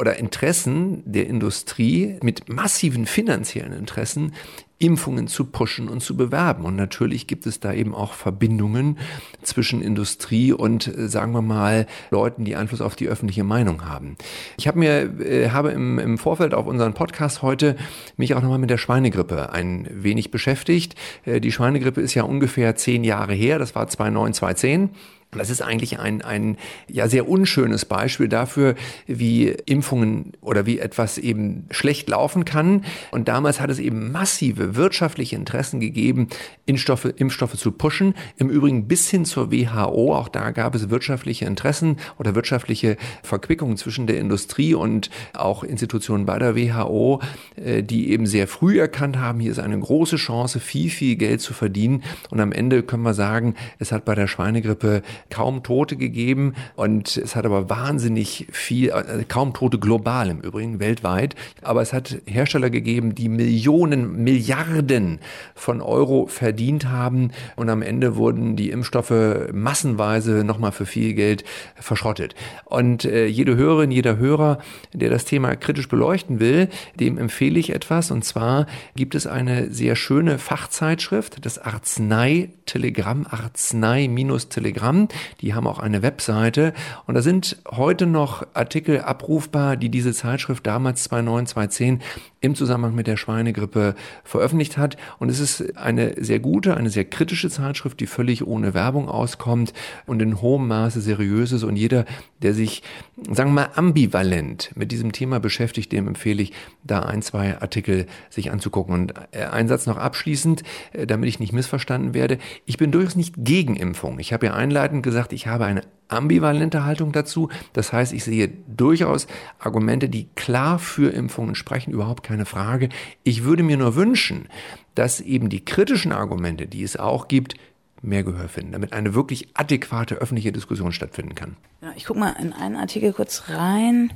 [0.00, 4.32] oder Interessen der Industrie mit massiven finanziellen Interessen
[4.80, 6.64] Impfungen zu pushen und zu bewerben.
[6.64, 8.98] Und natürlich gibt es da eben auch Verbindungen
[9.42, 14.16] zwischen Industrie und, äh, sagen wir mal, Leuten, die Einfluss auf die öffentliche Meinung haben.
[14.56, 17.76] Ich habe mir, äh, habe im, im Vorfeld auf unseren Podcast heute
[18.16, 20.94] mich auch nochmal mit der Schweinegrippe ein wenig beschäftigt.
[21.24, 23.58] Äh, die Schweinegrippe ist ja ungefähr zehn Jahre her.
[23.58, 24.90] Das war 2009, 2010.
[25.32, 26.56] Das ist eigentlich ein, ein
[26.88, 28.74] ja sehr unschönes Beispiel dafür,
[29.06, 32.84] wie Impfungen oder wie etwas eben schlecht laufen kann.
[33.12, 36.28] Und damals hat es eben massive wirtschaftliche Interessen gegeben,
[36.66, 38.14] Impfstoffe, Impfstoffe zu pushen.
[38.36, 40.14] Im Übrigen bis hin zur WHO.
[40.14, 46.26] Auch da gab es wirtschaftliche Interessen oder wirtschaftliche Verquickungen zwischen der Industrie und auch Institutionen
[46.26, 47.20] bei der WHO,
[47.54, 51.40] äh, die eben sehr früh erkannt haben, hier ist eine große Chance, viel, viel Geld
[51.40, 52.02] zu verdienen.
[52.30, 57.16] Und am Ende können wir sagen, es hat bei der Schweinegrippe kaum Tote gegeben und
[57.16, 62.16] es hat aber wahnsinnig viel, also kaum Tote global im Übrigen, weltweit, aber es hat
[62.26, 65.18] Hersteller gegeben, die Millionen, Milliarden
[65.54, 69.12] von Euro verdient haben und am Ende wurden die Impfstoffe
[69.52, 71.44] massenweise nochmal für viel Geld
[71.76, 72.34] verschrottet.
[72.64, 74.58] Und äh, jede Hörerin, jeder Hörer,
[74.92, 79.70] der das Thema kritisch beleuchten will, dem empfehle ich etwas und zwar gibt es eine
[79.72, 85.08] sehr schöne Fachzeitschrift, das Arznei-Telegramm, Arznei-Telegramm.
[85.40, 86.72] Die haben auch eine Webseite
[87.06, 92.00] und da sind heute noch Artikel abrufbar, die diese Zeitschrift damals 2009, 2010
[92.40, 93.94] im Zusammenhang mit der Schweinegrippe
[94.24, 94.96] veröffentlicht hat.
[95.18, 99.74] Und es ist eine sehr gute, eine sehr kritische Zeitschrift, die völlig ohne Werbung auskommt
[100.06, 101.64] und in hohem Maße seriös ist.
[101.64, 102.06] Und jeder,
[102.40, 102.82] der sich,
[103.30, 108.06] sagen wir mal, ambivalent mit diesem Thema beschäftigt, dem empfehle ich, da ein, zwei Artikel
[108.30, 108.94] sich anzugucken.
[108.94, 112.38] Und äh, ein Satz noch abschließend, äh, damit ich nicht missverstanden werde.
[112.64, 114.18] Ich bin durchaus nicht gegen Impfung.
[114.18, 114.54] Ich habe ja
[115.00, 117.48] einleitend gesagt, ich habe eine ambivalente Haltung dazu.
[117.72, 119.26] Das heißt, ich sehe durchaus
[119.58, 122.88] Argumente, die klar für Impfungen sprechen, überhaupt keine Frage.
[123.24, 124.48] Ich würde mir nur wünschen,
[124.94, 127.54] dass eben die kritischen Argumente, die es auch gibt,
[128.02, 131.56] mehr Gehör finden, damit eine wirklich adäquate öffentliche Diskussion stattfinden kann.
[131.82, 134.10] Ja, ich gucke mal in einen Artikel kurz rein.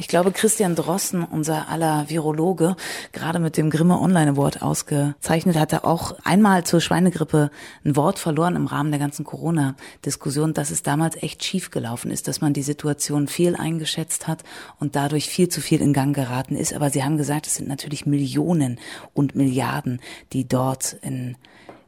[0.00, 2.76] Ich glaube, Christian Drossen, unser aller Virologe,
[3.10, 7.50] gerade mit dem Grimme Online Award ausgezeichnet, hatte auch einmal zur Schweinegrippe
[7.84, 12.28] ein Wort verloren im Rahmen der ganzen Corona-Diskussion, dass es damals echt schief gelaufen ist,
[12.28, 14.44] dass man die Situation viel eingeschätzt hat
[14.78, 16.74] und dadurch viel zu viel in Gang geraten ist.
[16.74, 18.78] Aber Sie haben gesagt, es sind natürlich Millionen
[19.14, 20.00] und Milliarden,
[20.32, 21.36] die dort in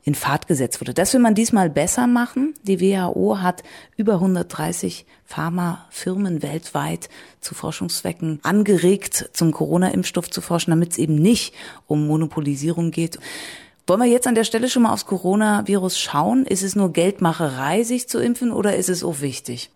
[0.03, 0.95] in Fahrt gesetzt wurde.
[0.95, 2.55] Das will man diesmal besser machen.
[2.63, 3.63] Die WHO hat
[3.97, 7.09] über 130 Pharmafirmen weltweit
[7.41, 11.55] zu Forschungszwecken angeregt, zum Corona-Impfstoff zu forschen, damit es eben nicht
[11.87, 13.19] um Monopolisierung geht.
[13.87, 16.47] Wollen wir jetzt an der Stelle schon mal aufs Coronavirus schauen?
[16.47, 19.71] Ist es nur Geldmacherei, sich zu impfen, oder ist es auch wichtig?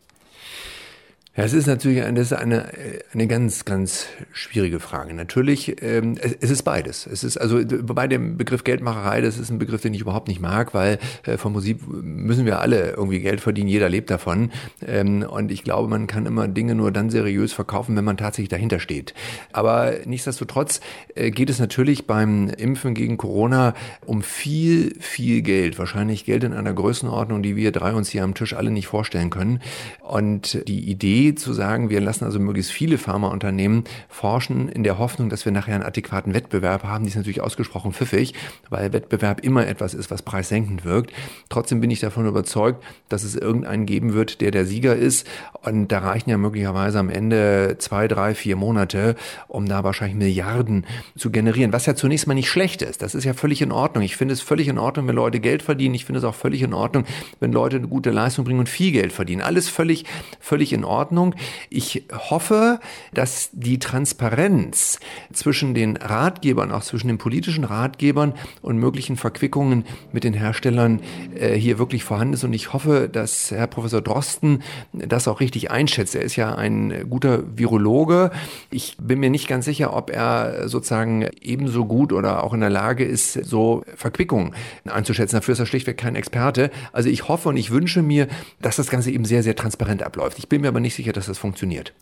[1.36, 2.68] Ja, es ist natürlich eine, das ist eine,
[3.12, 5.14] eine ganz, ganz schwierige Frage.
[5.14, 7.08] Natürlich, ähm, es, es ist beides.
[7.08, 10.40] Es ist also bei dem Begriff Geldmacherei, das ist ein Begriff, den ich überhaupt nicht
[10.40, 14.52] mag, weil äh, von Musik müssen wir alle irgendwie Geld verdienen, jeder lebt davon.
[14.86, 18.50] Ähm, und ich glaube, man kann immer Dinge nur dann seriös verkaufen, wenn man tatsächlich
[18.50, 19.12] dahinter steht.
[19.52, 20.80] Aber nichtsdestotrotz
[21.16, 23.74] äh, geht es natürlich beim Impfen gegen Corona
[24.06, 25.80] um viel, viel Geld.
[25.80, 29.30] Wahrscheinlich Geld in einer Größenordnung, die wir drei uns hier am Tisch alle nicht vorstellen
[29.30, 29.60] können.
[30.00, 35.30] Und die Idee, zu sagen, wir lassen also möglichst viele Pharmaunternehmen forschen in der Hoffnung,
[35.30, 37.04] dass wir nachher einen adäquaten Wettbewerb haben.
[37.04, 38.34] Die ist natürlich ausgesprochen pfiffig,
[38.68, 41.12] weil Wettbewerb immer etwas ist, was preissenkend wirkt.
[41.48, 45.26] Trotzdem bin ich davon überzeugt, dass es irgendeinen geben wird, der der Sieger ist.
[45.62, 49.16] Und da reichen ja möglicherweise am Ende zwei, drei, vier Monate,
[49.48, 51.72] um da wahrscheinlich Milliarden zu generieren.
[51.72, 53.02] Was ja zunächst mal nicht schlecht ist.
[53.02, 54.04] Das ist ja völlig in Ordnung.
[54.04, 55.94] Ich finde es völlig in Ordnung, wenn Leute Geld verdienen.
[55.94, 57.04] Ich finde es auch völlig in Ordnung,
[57.40, 59.42] wenn Leute eine gute Leistung bringen und viel Geld verdienen.
[59.42, 60.04] Alles völlig,
[60.40, 61.13] völlig in Ordnung.
[61.14, 61.34] Ordnung.
[61.70, 62.80] Ich hoffe,
[63.12, 64.98] dass die Transparenz
[65.32, 71.00] zwischen den Ratgebern, auch zwischen den politischen Ratgebern und möglichen Verquickungen mit den Herstellern
[71.34, 72.44] äh, hier wirklich vorhanden ist.
[72.44, 76.14] Und ich hoffe, dass Herr Professor Drosten das auch richtig einschätzt.
[76.14, 78.30] Er ist ja ein guter Virologe.
[78.70, 82.70] Ich bin mir nicht ganz sicher, ob er sozusagen ebenso gut oder auch in der
[82.70, 85.36] Lage ist, so Verquickungen einzuschätzen.
[85.36, 86.70] Dafür ist er schlichtweg kein Experte.
[86.92, 88.26] Also ich hoffe und ich wünsche mir,
[88.60, 90.38] dass das Ganze eben sehr, sehr transparent abläuft.
[90.38, 91.92] Ich bin mir aber nicht sicher, sicher, dass das funktioniert.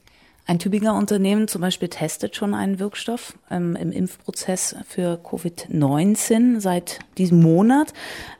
[0.44, 6.98] Ein Tübinger Unternehmen zum Beispiel testet schon einen Wirkstoff ähm, im Impfprozess für Covid-19 seit
[7.16, 7.92] diesem Monat.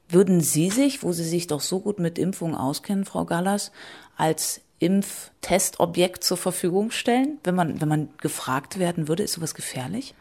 [0.09, 3.70] Würden Sie sich, wo Sie sich doch so gut mit Impfungen auskennen, Frau Gallas,
[4.16, 10.14] als Impftestobjekt zur Verfügung stellen, wenn man, wenn man gefragt werden würde, ist sowas gefährlich?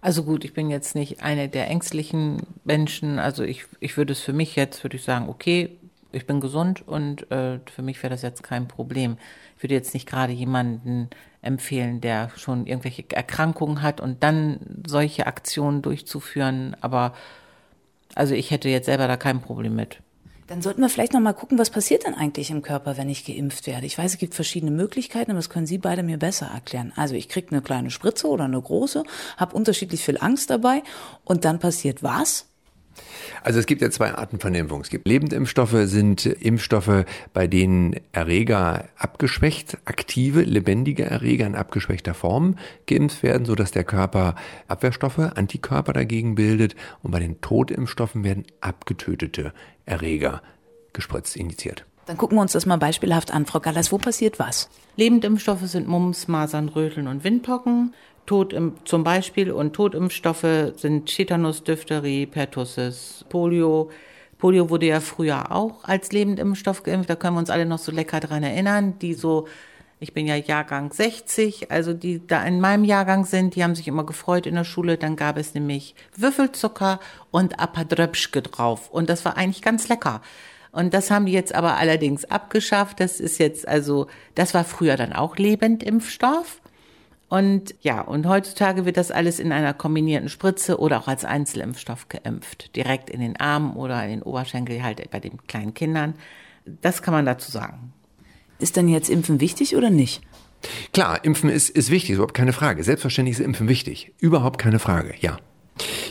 [0.00, 3.18] Also gut, ich bin jetzt nicht eine der ängstlichen Menschen.
[3.18, 5.76] Also ich, ich würde es für mich jetzt, würde ich sagen, okay,
[6.12, 9.16] ich bin gesund und äh, für mich wäre das jetzt kein Problem.
[9.56, 11.08] Ich würde jetzt nicht gerade jemanden
[11.42, 16.76] empfehlen, der schon irgendwelche Erkrankungen hat und dann solche Aktionen durchzuführen.
[16.80, 17.14] Aber
[18.14, 19.98] also ich hätte jetzt selber da kein Problem mit.
[20.50, 23.24] Dann sollten wir vielleicht noch mal gucken, was passiert denn eigentlich im Körper, wenn ich
[23.24, 23.86] geimpft werde.
[23.86, 26.92] Ich weiß, es gibt verschiedene Möglichkeiten, aber das können Sie beide mir besser erklären.
[26.96, 29.04] Also ich kriege eine kleine Spritze oder eine große,
[29.36, 30.82] habe unterschiedlich viel Angst dabei
[31.22, 32.49] und dann passiert was?
[33.42, 34.80] Also es gibt ja zwei Arten von Impfung.
[34.80, 42.56] Es gibt Lebendimpfstoffe, sind Impfstoffe, bei denen Erreger abgeschwächt, aktive, lebendige Erreger in abgeschwächter Form
[42.86, 44.34] geimpft werden, sodass der Körper
[44.68, 46.74] Abwehrstoffe, Antikörper dagegen bildet.
[47.02, 49.52] Und bei den Totimpfstoffen werden abgetötete
[49.86, 50.42] Erreger
[50.92, 51.86] gespritzt, injiziert.
[52.06, 53.46] Dann gucken wir uns das mal beispielhaft an.
[53.46, 54.68] Frau Gallas, wo passiert was?
[54.96, 57.94] Lebendimpfstoffe sind Mumps, Masern, Röteln und Windpocken.
[58.26, 63.90] Totim zum Beispiel und Totimpfstoffe sind Tetanus, Diphtherie, Pertussis, Polio.
[64.38, 67.10] Polio wurde ja früher auch als Lebendimpfstoff geimpft.
[67.10, 68.98] Da können wir uns alle noch so lecker dran erinnern.
[69.00, 69.48] Die so,
[69.98, 73.86] ich bin ja Jahrgang 60, also die da in meinem Jahrgang sind, die haben sich
[73.86, 74.96] immer gefreut in der Schule.
[74.96, 78.90] Dann gab es nämlich Würfelzucker und Apadröpschke drauf.
[78.90, 80.22] Und das war eigentlich ganz lecker.
[80.72, 83.00] Und das haben die jetzt aber allerdings abgeschafft.
[83.00, 86.60] Das ist jetzt also, das war früher dann auch Lebendimpfstoff.
[87.30, 92.08] Und ja, und heutzutage wird das alles in einer kombinierten Spritze oder auch als Einzelimpfstoff
[92.08, 92.74] geimpft.
[92.74, 96.14] Direkt in den Arm oder in den Oberschenkel, halt bei den kleinen Kindern.
[96.82, 97.92] Das kann man dazu sagen.
[98.58, 100.22] Ist denn jetzt Impfen wichtig oder nicht?
[100.92, 102.82] Klar, Impfen ist, ist wichtig, überhaupt keine Frage.
[102.82, 104.12] Selbstverständlich ist Impfen wichtig.
[104.18, 105.38] Überhaupt keine Frage, ja.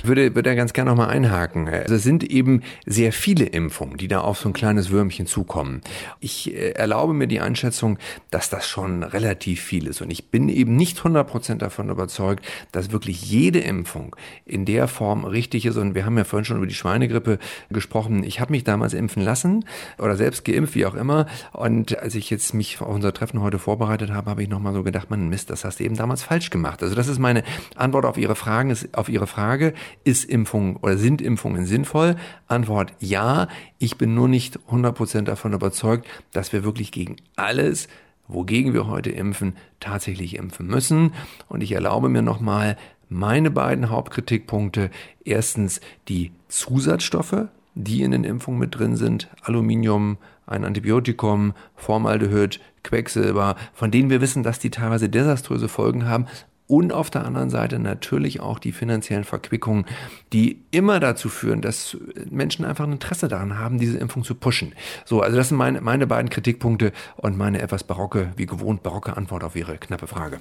[0.01, 1.67] Ich würde, würde da ganz gerne nochmal einhaken.
[1.67, 5.81] Also es sind eben sehr viele Impfungen, die da auf so ein kleines Würmchen zukommen.
[6.19, 7.97] Ich äh, erlaube mir die Einschätzung,
[8.31, 10.01] dass das schon relativ viel ist.
[10.01, 15.25] Und ich bin eben nicht 100% davon überzeugt, dass wirklich jede Impfung in der Form
[15.25, 15.77] richtig ist.
[15.77, 18.23] Und wir haben ja vorhin schon über die Schweinegrippe gesprochen.
[18.23, 19.65] Ich habe mich damals impfen lassen
[19.97, 21.27] oder selbst geimpft, wie auch immer.
[21.51, 24.83] Und als ich jetzt mich auf unser Treffen heute vorbereitet habe, habe ich nochmal so
[24.83, 26.81] gedacht, man Mist, das hast du eben damals falsch gemacht.
[26.81, 27.43] Also das ist meine
[27.75, 29.58] Antwort auf Ihre Fragen, auf Ihre Frage
[30.03, 32.15] ist Impfung oder sind Impfungen sinnvoll?
[32.47, 33.47] Antwort ja.
[33.77, 37.87] Ich bin nur nicht 100% davon überzeugt, dass wir wirklich gegen alles
[38.29, 41.13] wogegen wir heute impfen, tatsächlich impfen müssen.
[41.49, 42.77] Und ich erlaube mir nochmal
[43.09, 44.91] meine beiden Hauptkritikpunkte.
[45.25, 49.27] Erstens die Zusatzstoffe, die in den Impfungen mit drin sind.
[49.41, 56.27] Aluminium, ein Antibiotikum, Formaldehyd, Quecksilber, von denen wir wissen, dass die teilweise desaströse Folgen haben,
[56.69, 59.85] und auf der anderen Seite natürlich auch die finanziellen Verquickungen,
[60.31, 61.97] die immer dazu führen, dass
[62.29, 64.75] Menschen einfach ein Interesse daran haben, diese Impfung zu pushen.
[65.03, 69.17] So, also das sind meine, meine beiden Kritikpunkte und meine etwas barocke, wie gewohnt barocke
[69.17, 70.37] Antwort auf Ihre knappe Frage.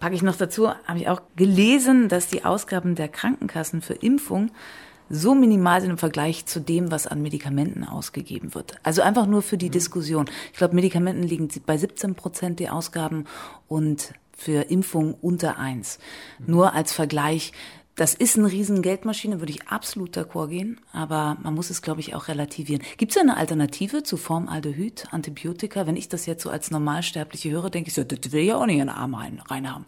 [0.00, 4.52] Packe ich noch dazu, habe ich auch gelesen, dass die Ausgaben der Krankenkassen für Impfung
[5.10, 8.76] so minimal sind im Vergleich zu dem, was an Medikamenten ausgegeben wird.
[8.82, 10.24] Also einfach nur für die Diskussion.
[10.52, 13.24] Ich glaube, Medikamenten liegen bei 17 Prozent die Ausgaben
[13.68, 15.98] und für Impfungen unter eins.
[16.46, 17.52] Nur als Vergleich,
[17.96, 22.00] das ist eine riesen Geldmaschine, würde ich absolut d'accord gehen, aber man muss es, glaube
[22.00, 22.82] ich, auch relativieren.
[22.98, 25.86] Gibt es eine Alternative zu Formaldehyd, Antibiotika?
[25.86, 28.66] Wenn ich das jetzt so als Normalsterbliche höre, denke ich so, das will ja auch
[28.66, 29.86] nicht in den Arm rein, reinhaben.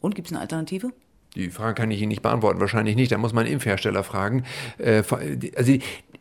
[0.00, 0.92] Und gibt es eine Alternative?
[1.34, 3.12] Die Frage kann ich Ihnen nicht beantworten, wahrscheinlich nicht.
[3.12, 4.44] Da muss man Impfhersteller fragen.
[4.78, 5.02] Äh,
[5.54, 5.76] also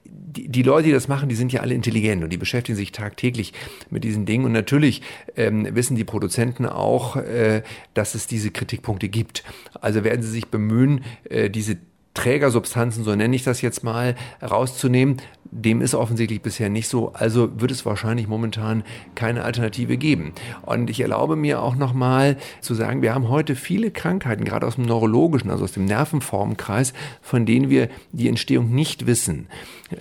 [0.06, 2.92] die, die Leute, die das machen, die sind ja alle intelligent und die beschäftigen sich
[2.92, 3.54] tagtäglich
[3.90, 4.46] mit diesen Dingen.
[4.46, 5.02] Und natürlich
[5.36, 7.64] ähm, wissen die Produzenten auch, äh,
[7.94, 9.44] dass es diese Kritikpunkte gibt.
[9.80, 11.78] Also werden sie sich bemühen, äh, diese
[12.16, 15.18] Trägersubstanzen, so nenne ich das jetzt mal, rauszunehmen.
[15.52, 20.34] Dem ist offensichtlich bisher nicht so, also wird es wahrscheinlich momentan keine Alternative geben.
[20.64, 24.76] Und ich erlaube mir auch nochmal zu sagen, wir haben heute viele Krankheiten, gerade aus
[24.76, 29.48] dem neurologischen, also aus dem Nervenformkreis, von denen wir die Entstehung nicht wissen.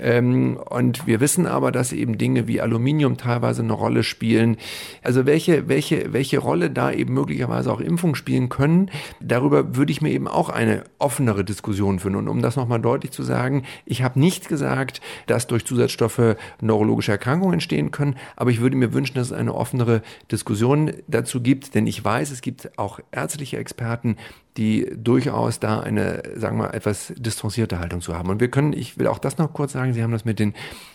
[0.00, 4.56] Ähm, und wir wissen aber, dass eben Dinge wie Aluminium teilweise eine Rolle spielen.
[5.02, 10.00] Also welche, welche, welche Rolle da eben möglicherweise auch Impfungen spielen können, darüber würde ich
[10.00, 12.16] mir eben auch eine offenere Diskussion führen.
[12.16, 17.12] Und um das nochmal deutlich zu sagen, ich habe nicht gesagt, dass durch Zusatzstoffe neurologische
[17.12, 21.74] Erkrankungen entstehen können, aber ich würde mir wünschen, dass es eine offenere Diskussion dazu gibt,
[21.74, 24.16] denn ich weiß, es gibt auch ärztliche Experten,
[24.56, 28.28] die durchaus da eine, sagen wir etwas distanzierte Haltung zu haben.
[28.28, 30.54] Und wir können, ich will auch das noch kurz sagen, Sie haben das mit den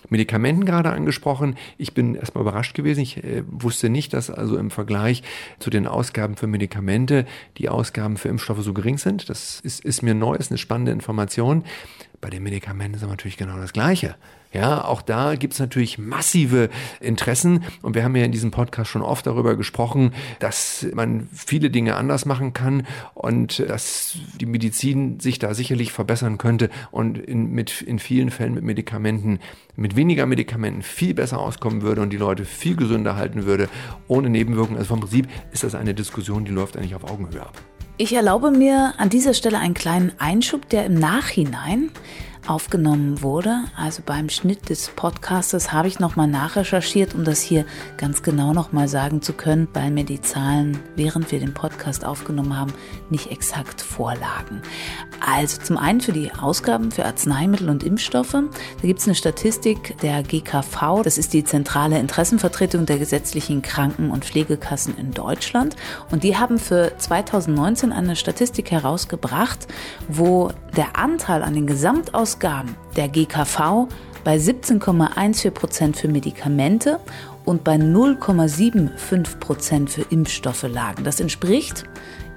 [0.10, 1.56] Medikamenten gerade angesprochen.
[1.78, 3.02] Ich bin erstmal überrascht gewesen.
[3.02, 5.24] Ich äh, wusste nicht, dass also im Vergleich
[5.60, 7.26] zu den Ausgaben für Medikamente
[7.58, 9.30] die Ausgaben für Impfstoffe so gering sind.
[9.30, 11.65] Das ist, ist mir neu, ist eine spannende Information.
[12.22, 14.15] Bei den Medikamenten ist aber natürlich genau das Gleiche.
[14.51, 19.03] Ja, auch da gibt's natürlich massive Interessen und wir haben ja in diesem Podcast schon
[19.03, 25.38] oft darüber gesprochen, dass man viele Dinge anders machen kann und dass die Medizin sich
[25.38, 29.38] da sicherlich verbessern könnte und in, mit, in vielen Fällen mit Medikamenten,
[29.75, 33.69] mit weniger Medikamenten viel besser auskommen würde und die Leute viel gesünder halten würde,
[34.07, 34.77] ohne Nebenwirkungen.
[34.77, 37.53] Also vom Prinzip ist das eine Diskussion, die läuft eigentlich auf Augenhöhe ab.
[37.97, 41.91] Ich erlaube mir an dieser Stelle einen kleinen Einschub, der im Nachhinein
[42.49, 43.63] aufgenommen wurde.
[43.77, 47.65] Also beim Schnitt des Podcastes habe ich nochmal nachrecherchiert, um das hier
[47.97, 52.57] ganz genau nochmal sagen zu können, weil mir die Zahlen, während wir den Podcast aufgenommen
[52.57, 52.73] haben,
[53.09, 54.62] nicht exakt vorlagen.
[55.25, 58.31] Also zum einen für die Ausgaben für Arzneimittel und Impfstoffe.
[58.31, 58.47] Da
[58.81, 64.25] gibt es eine Statistik der GKV, das ist die zentrale Interessenvertretung der gesetzlichen Kranken- und
[64.25, 65.75] Pflegekassen in Deutschland.
[66.09, 69.67] Und die haben für 2019 eine Statistik herausgebracht,
[70.07, 73.88] wo der Anteil an den Gesamtausgaben der GKV
[74.23, 76.99] bei 17,14 Prozent für Medikamente
[77.45, 81.03] und bei 0,75 Prozent für Impfstoffe lagen.
[81.03, 81.86] Das entspricht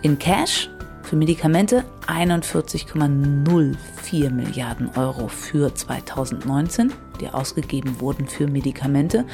[0.02, 0.70] in Cash
[1.02, 9.24] für Medikamente 41,04 Milliarden Euro für 2019, die ausgegeben wurden für Medikamente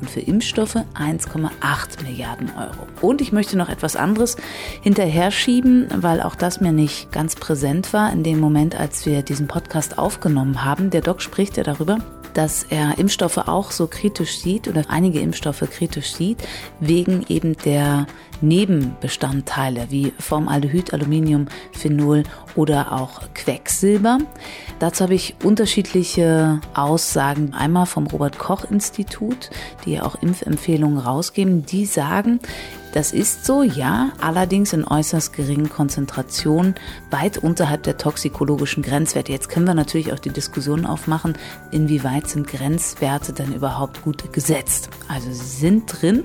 [0.00, 2.86] und für Impfstoffe 1,8 Milliarden Euro.
[3.00, 4.36] Und ich möchte noch etwas anderes
[4.82, 9.22] hinterher schieben, weil auch das mir nicht ganz präsent war in dem Moment, als wir
[9.22, 10.90] diesen Podcast aufgenommen haben.
[10.90, 11.98] Der Doc spricht ja darüber,
[12.34, 16.38] dass er Impfstoffe auch so kritisch sieht oder einige Impfstoffe kritisch sieht,
[16.80, 18.06] wegen eben der
[18.40, 22.24] Nebenbestandteile wie Formaldehyd, Aluminium, Phenol
[22.56, 24.18] oder auch Quecksilber.
[24.78, 27.54] Dazu habe ich unterschiedliche Aussagen.
[27.54, 29.50] Einmal vom Robert Koch Institut,
[29.84, 31.64] die ja auch Impfempfehlungen rausgeben.
[31.64, 32.40] Die sagen,
[32.94, 36.76] das ist so, ja, allerdings in äußerst geringen Konzentrationen,
[37.10, 39.32] weit unterhalb der toxikologischen Grenzwerte.
[39.32, 41.36] Jetzt können wir natürlich auch die Diskussion aufmachen,
[41.72, 44.90] inwieweit sind Grenzwerte denn überhaupt gut gesetzt.
[45.08, 46.22] Also sie sind drin.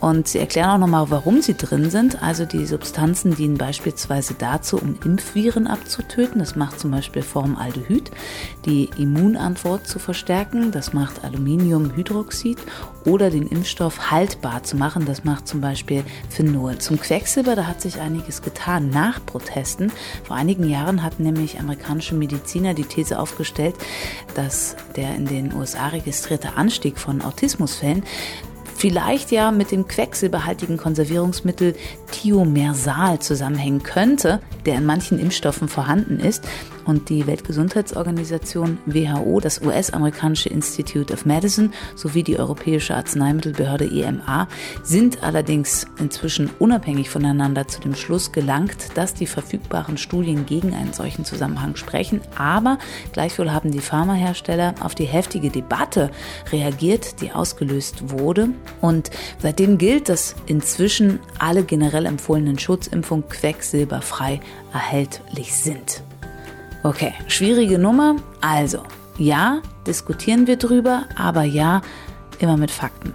[0.00, 2.22] Und sie erklären auch nochmal, warum sie drin sind.
[2.22, 6.38] Also die Substanzen dienen beispielsweise dazu, um Impfviren abzutöten.
[6.38, 8.10] Das macht zum Beispiel Formaldehyd,
[8.64, 10.70] die Immunantwort zu verstärken.
[10.70, 12.58] Das macht Aluminiumhydroxid
[13.04, 15.06] oder den Impfstoff haltbar zu machen.
[15.06, 16.78] Das macht zum Beispiel Phenol.
[16.78, 19.90] Zum Quecksilber, da hat sich einiges getan nach Protesten.
[20.24, 23.76] Vor einigen Jahren hatten nämlich amerikanische Mediziner die These aufgestellt,
[24.34, 28.02] dass der in den USA registrierte Anstieg von Autismusfällen
[28.76, 31.74] vielleicht ja mit dem quecksilberhaltigen Konservierungsmittel
[32.12, 36.44] Thiomersal zusammenhängen könnte, der in manchen Impfstoffen vorhanden ist.
[36.86, 44.48] Und die Weltgesundheitsorganisation WHO, das US-amerikanische Institute of Medicine sowie die Europäische Arzneimittelbehörde EMA
[44.84, 50.92] sind allerdings inzwischen unabhängig voneinander zu dem Schluss gelangt, dass die verfügbaren Studien gegen einen
[50.92, 52.20] solchen Zusammenhang sprechen.
[52.38, 52.78] Aber
[53.12, 56.10] gleichwohl haben die Pharmahersteller auf die heftige Debatte
[56.52, 58.50] reagiert, die ausgelöst wurde.
[58.80, 64.40] Und seitdem gilt, dass inzwischen alle generell empfohlenen Schutzimpfungen quecksilberfrei
[64.72, 66.05] erhältlich sind.
[66.82, 68.16] Okay, schwierige Nummer.
[68.40, 68.82] Also,
[69.18, 71.82] ja, diskutieren wir drüber, aber ja,
[72.38, 73.12] immer mit Fakten.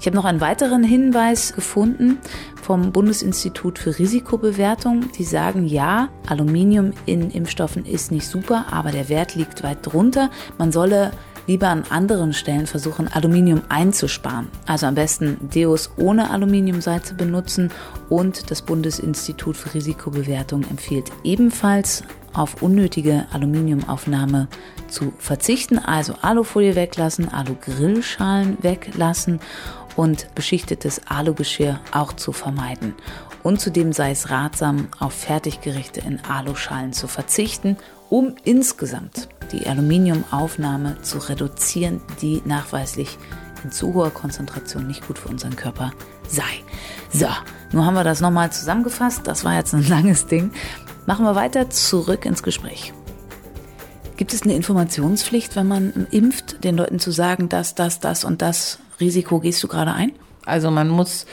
[0.00, 2.18] Ich habe noch einen weiteren Hinweis gefunden
[2.60, 5.12] vom Bundesinstitut für Risikobewertung.
[5.12, 10.30] Die sagen, ja, Aluminium in Impfstoffen ist nicht super, aber der Wert liegt weit drunter.
[10.58, 11.12] Man solle
[11.46, 14.48] lieber an anderen Stellen versuchen, Aluminium einzusparen.
[14.66, 17.70] Also am besten Deos ohne Aluminiumsalze benutzen
[18.08, 24.48] und das Bundesinstitut für Risikobewertung empfiehlt ebenfalls auf unnötige Aluminiumaufnahme
[24.88, 29.40] zu verzichten, also Alufolie weglassen, Alu-Grillschalen weglassen
[29.96, 32.94] und beschichtetes Alugeschirr auch zu vermeiden.
[33.42, 37.76] Und zudem sei es ratsam, auf Fertiggerichte in Aluschalen zu verzichten,
[38.08, 43.18] um insgesamt die Aluminiumaufnahme zu reduzieren, die nachweislich
[43.64, 45.92] in zu hoher Konzentration nicht gut für unseren Körper
[46.28, 46.42] sei.
[47.12, 47.28] So,
[47.72, 49.26] nun haben wir das nochmal zusammengefasst.
[49.26, 50.52] Das war jetzt ein langes Ding.
[51.04, 52.92] Machen wir weiter zurück ins Gespräch.
[54.16, 58.40] Gibt es eine Informationspflicht, wenn man impft, den Leuten zu sagen, dass das, das und
[58.40, 60.12] das Risiko gehst du gerade ein?
[60.44, 61.26] Also man muss,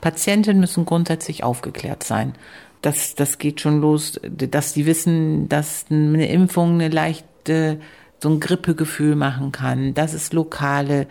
[0.00, 2.34] Patienten müssen grundsätzlich aufgeklärt sein.
[2.82, 7.80] Das, das geht schon los, dass die wissen, dass eine Impfung eine leichte,
[8.22, 11.08] so ein Grippegefühl machen kann, dass es lokale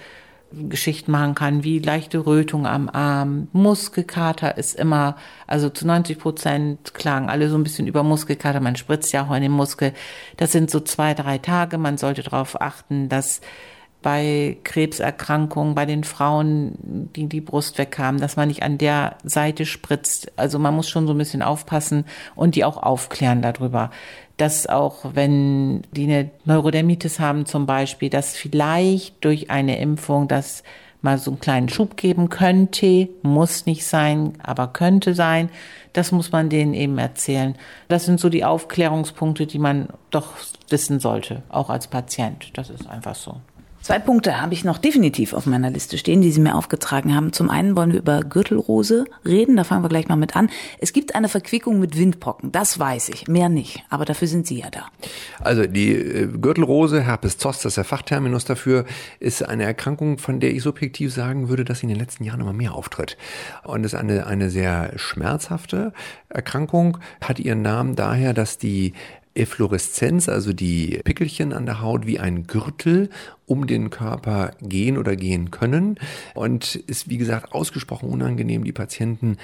[0.69, 3.47] Geschichten machen kann, wie leichte Rötung am Arm.
[3.53, 5.15] Muskelkater ist immer,
[5.47, 8.59] also zu 90 Prozent klagen alle so ein bisschen über Muskelkater.
[8.59, 9.93] Man spritzt ja auch in den Muskel.
[10.37, 11.77] Das sind so zwei, drei Tage.
[11.77, 13.41] Man sollte darauf achten, dass
[14.05, 19.17] bei Krebserkrankungen, bei den Frauen, die die Brust weg haben, dass man nicht an der
[19.23, 20.31] Seite spritzt.
[20.35, 22.05] Also man muss schon so ein bisschen aufpassen
[22.35, 23.89] und die auch aufklären darüber.
[24.37, 30.63] Dass auch wenn die eine Neurodermitis haben zum Beispiel, dass vielleicht durch eine Impfung das
[31.05, 35.49] mal so einen kleinen Schub geben könnte, muss nicht sein, aber könnte sein.
[35.93, 37.55] Das muss man denen eben erzählen.
[37.87, 40.33] Das sind so die Aufklärungspunkte, die man doch
[40.67, 42.49] wissen sollte, auch als Patient.
[42.57, 43.37] Das ist einfach so.
[43.85, 47.33] Zwei Punkte habe ich noch definitiv auf meiner Liste stehen, die Sie mir aufgetragen haben.
[47.33, 50.49] Zum einen wollen wir über Gürtelrose reden, da fangen wir gleich mal mit an.
[50.79, 54.59] Es gibt eine Verquickung mit Windpocken, das weiß ich, mehr nicht, aber dafür sind Sie
[54.59, 54.87] ja da.
[55.39, 58.85] Also die äh, Gürtelrose, Herpes zoster, das ist der Fachterminus dafür,
[59.19, 62.41] ist eine Erkrankung, von der ich subjektiv sagen würde, dass sie in den letzten Jahren
[62.41, 63.17] immer mehr auftritt.
[63.65, 65.93] Und ist eine, eine sehr schmerzhafte
[66.29, 68.93] Erkrankung, hat ihren Namen daher, dass die
[69.35, 73.09] Effloreszenz, also die Pickelchen an der Haut wie ein Gürtel
[73.45, 75.99] um den Körper gehen oder gehen können
[76.33, 78.63] und ist wie gesagt ausgesprochen unangenehm.
[78.63, 79.37] Die Patienten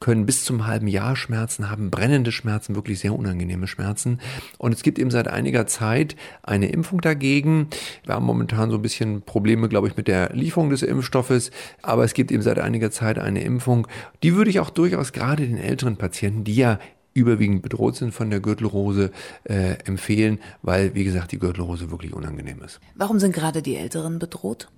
[0.00, 4.20] können bis zum halben Jahr Schmerzen haben, brennende Schmerzen, wirklich sehr unangenehme Schmerzen.
[4.58, 7.68] Und es gibt eben seit einiger Zeit eine Impfung dagegen.
[8.04, 11.50] Wir haben momentan so ein bisschen Probleme, glaube ich, mit der Lieferung des Impfstoffes,
[11.82, 13.86] aber es gibt eben seit einiger Zeit eine Impfung.
[14.22, 16.78] Die würde ich auch durchaus gerade den älteren Patienten, die ja
[17.16, 19.10] überwiegend bedroht sind von der Gürtelrose,
[19.44, 22.80] äh, empfehlen, weil, wie gesagt, die Gürtelrose wirklich unangenehm ist.
[22.94, 24.68] Warum sind gerade die Älteren bedroht?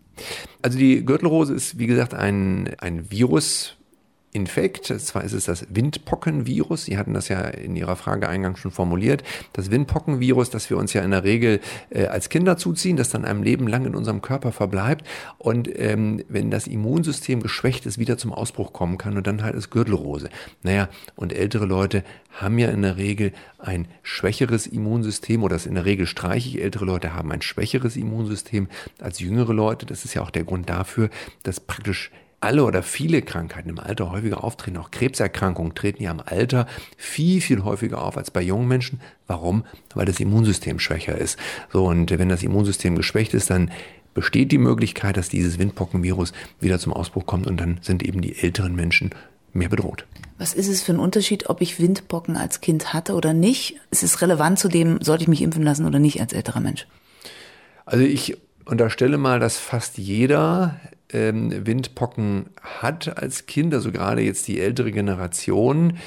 [0.63, 3.78] Also die Gürtelrose ist, wie gesagt, ein, ein Virus,
[4.33, 4.87] Infekt.
[4.87, 6.85] Zwar ist es das Windpockenvirus.
[6.85, 9.23] Sie hatten das ja in Ihrer Frage eingangs schon formuliert.
[9.53, 11.61] Das Windpockenvirus, das wir uns ja in der Regel
[11.91, 15.07] äh, als Kinder zuziehen, das dann einem Leben lang in unserem Körper verbleibt
[15.39, 19.55] und ähm, wenn das Immunsystem geschwächt ist, wieder zum Ausbruch kommen kann und dann halt
[19.55, 20.29] ist Gürtelrose.
[20.63, 25.75] Naja, und ältere Leute haben ja in der Regel ein schwächeres Immunsystem oder das in
[25.75, 28.69] der Regel streiche ich, ältere Leute haben ein schwächeres Immunsystem
[29.01, 29.87] als jüngere Leute.
[29.87, 31.11] Das ist ja auch der Grund dafür,
[31.43, 34.77] dass praktisch alle oder viele Krankheiten im Alter häufiger auftreten.
[34.77, 36.67] Auch Krebserkrankungen treten ja im Alter
[36.97, 39.01] viel, viel häufiger auf als bei jungen Menschen.
[39.27, 39.65] Warum?
[39.95, 41.39] Weil das Immunsystem schwächer ist.
[41.73, 43.71] So, und wenn das Immunsystem geschwächt ist, dann
[44.15, 48.39] besteht die Möglichkeit, dass dieses Windpockenvirus wieder zum Ausbruch kommt und dann sind eben die
[48.39, 49.11] älteren Menschen
[49.53, 50.07] mehr bedroht.
[50.39, 53.77] Was ist es für ein Unterschied, ob ich Windpocken als Kind hatte oder nicht?
[53.91, 56.87] Ist es relevant zu dem, sollte ich mich impfen lassen oder nicht als älterer Mensch?
[57.85, 60.79] Also ich unterstelle mal, dass fast jeder
[61.13, 65.99] ähm, Windpocken hat als Kind, also gerade jetzt die ältere Generation.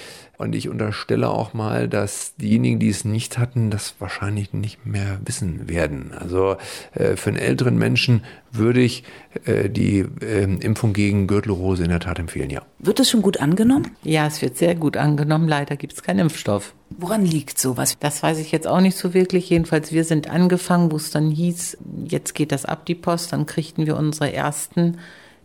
[0.42, 5.20] Und ich unterstelle auch mal, dass diejenigen, die es nicht hatten, das wahrscheinlich nicht mehr
[5.24, 6.14] wissen werden.
[6.18, 6.58] Also
[6.96, 9.04] äh, für einen älteren Menschen würde ich
[9.46, 12.64] äh, die äh, Impfung gegen Gürtelrose in der Tat empfehlen, ja.
[12.80, 13.92] Wird es schon gut angenommen?
[14.02, 15.48] Ja, es wird sehr gut angenommen.
[15.48, 16.74] Leider gibt es keinen Impfstoff.
[16.90, 17.98] Woran liegt sowas?
[18.00, 19.48] Das weiß ich jetzt auch nicht so wirklich.
[19.48, 21.78] Jedenfalls, wir sind angefangen, wo es dann hieß,
[22.08, 24.98] jetzt geht das ab die Post, dann kriegten wir unsere ersten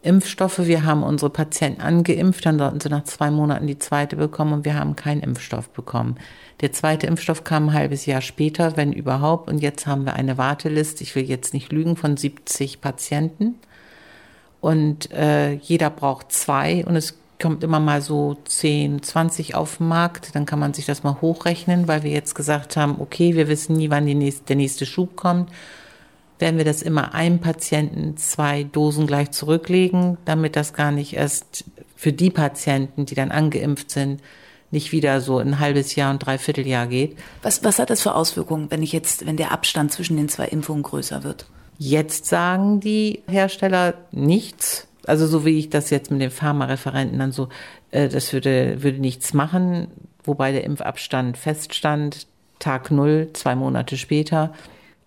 [0.03, 0.67] Impfstoffe.
[0.67, 4.65] Wir haben unsere Patienten angeimpft, dann sollten sie nach zwei Monaten die zweite bekommen und
[4.65, 6.17] wir haben keinen Impfstoff bekommen.
[6.61, 9.49] Der zweite Impfstoff kam ein halbes Jahr später, wenn überhaupt.
[9.49, 13.57] Und jetzt haben wir eine Warteliste, ich will jetzt nicht lügen, von 70 Patienten.
[14.61, 19.89] Und äh, jeder braucht zwei und es kommt immer mal so 10, 20 auf den
[19.89, 20.35] Markt.
[20.35, 23.77] Dann kann man sich das mal hochrechnen, weil wir jetzt gesagt haben, okay, wir wissen
[23.77, 25.51] nie, wann nächste, der nächste Schub kommt
[26.39, 31.65] werden wir das immer einem Patienten zwei Dosen gleich zurücklegen, damit das gar nicht erst
[31.97, 34.21] für die Patienten, die dann angeimpft sind,
[34.71, 37.17] nicht wieder so ein halbes Jahr und dreiviertel Jahr geht.
[37.43, 40.47] Was, was hat das für Auswirkungen, wenn ich jetzt, wenn der Abstand zwischen den zwei
[40.47, 41.47] Impfungen größer wird?
[41.79, 44.89] Jetzt sagen die Hersteller nichts.
[45.07, 47.49] Also so wie ich das jetzt mit den Pharmareferenten dann so,
[47.91, 49.89] äh, das würde, würde nichts machen,
[50.25, 52.27] wobei der Impfabstand feststand,
[52.59, 54.53] Tag null, zwei Monate später.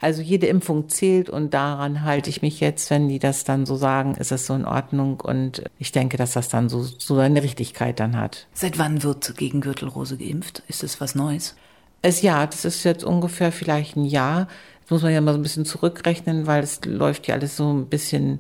[0.02, 3.76] Also jede Impfung zählt und daran halte ich mich jetzt, wenn die das dann so
[3.76, 7.44] sagen, ist es so in Ordnung und ich denke, dass das dann so, so seine
[7.44, 8.48] Richtigkeit dann hat.
[8.54, 10.64] Seit wann wird gegen Gürtelrose geimpft?
[10.68, 11.56] Ist das was Neues?
[12.02, 14.48] Es, ja, das ist jetzt ungefähr vielleicht ein Jahr.
[14.84, 17.72] Das muss man ja mal so ein bisschen zurückrechnen, weil es läuft ja alles so
[17.74, 18.40] ein bisschen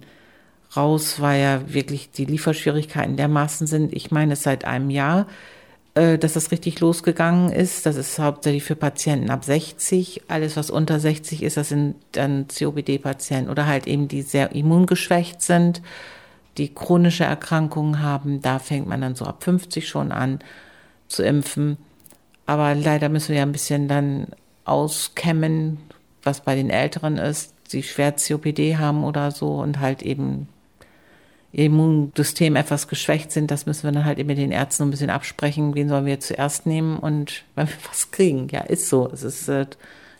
[0.77, 3.93] raus, weil ja wirklich die Lieferschwierigkeiten dermaßen sind.
[3.93, 5.27] Ich meine, es seit einem Jahr.
[5.95, 7.85] Äh, dass das richtig losgegangen ist.
[7.85, 10.23] Das ist hauptsächlich für Patienten ab 60.
[10.27, 15.41] Alles, was unter 60 ist, das sind dann COPD-Patienten oder halt eben die sehr immungeschwächt
[15.41, 15.81] sind,
[16.57, 18.41] die chronische Erkrankungen haben.
[18.41, 20.39] Da fängt man dann so ab 50 schon an
[21.07, 21.77] zu impfen.
[22.45, 24.27] Aber leider müssen wir ja ein bisschen dann
[24.65, 25.79] auskämmen,
[26.23, 30.47] was bei den Älteren ist, die schwer COPD haben oder so und halt eben
[31.51, 35.09] Immunsystem etwas geschwächt sind, das müssen wir dann halt eben mit den Ärzten ein bisschen
[35.09, 38.47] absprechen, wen sollen wir zuerst nehmen und wenn wir was kriegen.
[38.51, 39.09] Ja, ist so.
[39.11, 39.65] Es ist äh,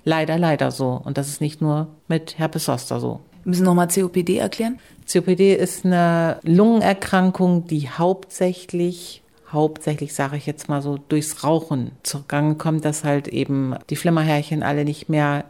[0.04, 1.00] leider, leider so.
[1.04, 3.20] Und das ist nicht nur mit Herpes Zoster so.
[3.44, 4.80] Wir müssen nochmal COPD erklären.
[5.12, 12.56] COPD ist eine Lungenerkrankung, die hauptsächlich hauptsächlich, sage ich jetzt mal so, durchs Rauchen zugange
[12.56, 15.46] kommt, dass halt eben die Flimmerhärchen alle nicht mehr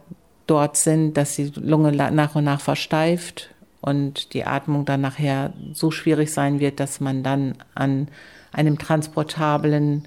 [0.46, 3.50] dort sind, dass die Lunge nach und nach versteift
[3.80, 8.08] und die Atmung dann nachher so schwierig sein wird, dass man dann an
[8.52, 10.06] einem transportablen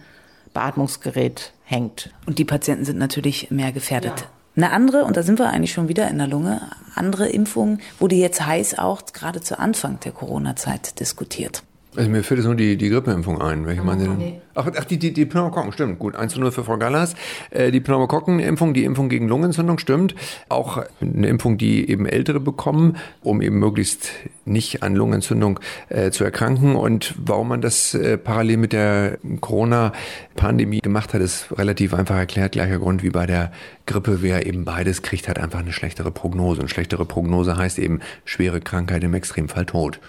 [0.53, 2.11] Beatmungsgerät hängt.
[2.25, 4.21] Und die Patienten sind natürlich mehr gefährdet.
[4.21, 4.27] Ja.
[4.55, 6.61] Eine andere, und da sind wir eigentlich schon wieder in der Lunge,
[6.93, 11.63] andere Impfung wurde jetzt heiß auch gerade zu Anfang der Corona-Zeit diskutiert.
[11.95, 13.67] Also mir fällt jetzt nur die, die Grippeimpfung ein.
[13.67, 14.41] Welche oh, meinen Sie denn?
[14.55, 15.99] Ach, ach, die, die, die Pneumokokken, stimmt.
[15.99, 17.15] Gut, 1 zu 0 für Frau Gallas.
[17.51, 20.15] Äh, die Pneumokokkenimpfung, die Impfung gegen Lungenentzündung, stimmt.
[20.49, 24.09] Auch eine Impfung, die eben Ältere bekommen, um eben möglichst
[24.45, 26.75] nicht an Lungenentzündung äh, zu erkranken.
[26.75, 32.53] Und warum man das äh, parallel mit der Corona-Pandemie gemacht hat, ist relativ einfach erklärt.
[32.53, 33.51] Gleicher Grund wie bei der
[33.85, 34.21] Grippe.
[34.21, 36.61] Wer eben beides kriegt, hat einfach eine schlechtere Prognose.
[36.61, 39.99] Und schlechtere Prognose heißt eben schwere Krankheit, im Extremfall Tod.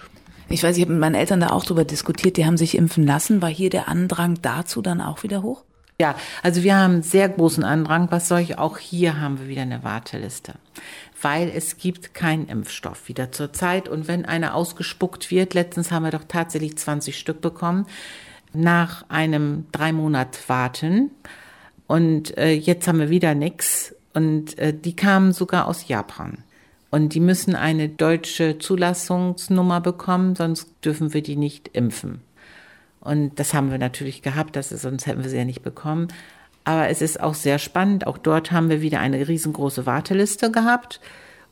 [0.48, 3.06] Ich weiß, ich habe mit meinen Eltern da auch drüber diskutiert, die haben sich impfen
[3.06, 3.42] lassen.
[3.42, 5.64] War hier der Andrang dazu dann auch wieder hoch?
[6.00, 8.10] Ja, also wir haben sehr großen Andrang.
[8.10, 8.58] Was soll ich?
[8.58, 10.54] Auch hier haben wir wieder eine Warteliste.
[11.22, 13.88] Weil es gibt keinen Impfstoff wieder zur Zeit.
[13.88, 17.86] Und wenn einer ausgespuckt wird, letztens haben wir doch tatsächlich 20 Stück bekommen,
[18.52, 21.10] nach einem drei Monat Warten.
[21.86, 23.94] Und äh, jetzt haben wir wieder nichts.
[24.14, 26.38] Und äh, die kamen sogar aus Japan.
[26.94, 32.20] Und die müssen eine deutsche Zulassungsnummer bekommen, sonst dürfen wir die nicht impfen.
[33.00, 36.06] Und das haben wir natürlich gehabt, das ist, sonst hätten wir sie ja nicht bekommen.
[36.62, 38.06] Aber es ist auch sehr spannend.
[38.06, 41.00] Auch dort haben wir wieder eine riesengroße Warteliste gehabt.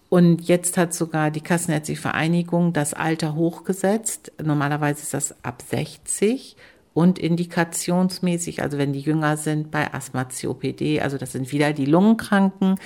[0.09, 4.31] Und jetzt hat sogar die Kassenärztliche Vereinigung das Alter hochgesetzt.
[4.41, 6.57] Normalerweise ist das ab 60
[6.95, 11.87] und indikationsmäßig, also wenn die jünger sind bei Asthma, COPD, also das sind wieder die
[11.87, 12.77] Lungenkranken,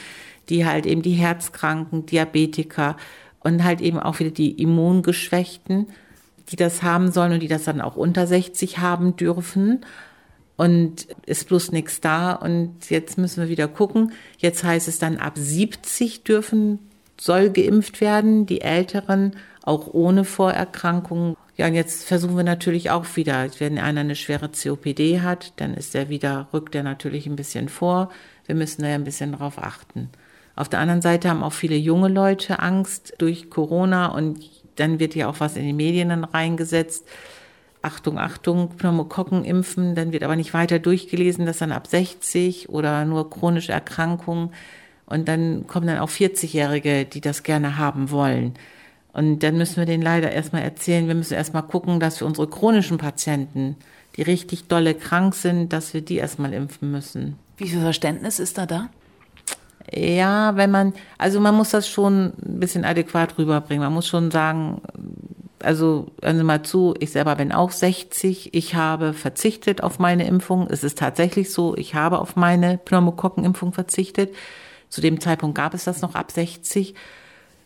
[0.49, 2.97] die halt eben die Herzkranken, Diabetiker
[3.41, 5.87] und halt eben auch wieder die Immungeschwächten,
[6.49, 9.85] die das haben sollen und die das dann auch unter 60 haben dürfen.
[10.57, 12.33] Und ist bloß nichts da.
[12.33, 14.13] Und jetzt müssen wir wieder gucken.
[14.39, 16.79] Jetzt heißt es dann, ab 70 dürfen,
[17.21, 21.37] soll geimpft werden, die Älteren auch ohne Vorerkrankungen.
[21.57, 25.75] Ja, und jetzt versuchen wir natürlich auch wieder, wenn einer eine schwere COPD hat, dann
[25.75, 28.11] ist er wieder, rückt er natürlich ein bisschen vor.
[28.47, 30.11] Wir müssen da ja ein bisschen drauf achten.
[30.57, 34.41] Auf der anderen Seite haben auch viele junge Leute Angst durch Corona und
[34.77, 37.07] dann wird ja auch was in die Medien dann reingesetzt.
[37.83, 43.05] Achtung, Achtung, Pneumokokken impfen, dann wird aber nicht weiter durchgelesen, dass dann ab 60 oder
[43.05, 44.51] nur chronische Erkrankungen
[45.05, 48.55] und dann kommen dann auch 40-Jährige, die das gerne haben wollen.
[49.13, 52.49] Und dann müssen wir denen leider erstmal erzählen, wir müssen erstmal gucken, dass wir unsere
[52.49, 53.77] chronischen Patienten,
[54.17, 57.39] die richtig dolle krank sind, dass wir die erstmal impfen müssen.
[57.57, 58.89] Wie viel Verständnis ist da da?
[59.93, 63.85] Ja, wenn man, also man muss das schon ein bisschen adäquat rüberbringen.
[63.85, 64.81] Man muss schon sagen,
[65.61, 68.55] also hören Sie mal zu, ich selber bin auch 60.
[68.55, 70.67] Ich habe verzichtet auf meine Impfung.
[70.69, 74.35] Es ist tatsächlich so, ich habe auf meine Pneumokokkenimpfung verzichtet.
[74.89, 76.95] Zu dem Zeitpunkt gab es das noch ab 60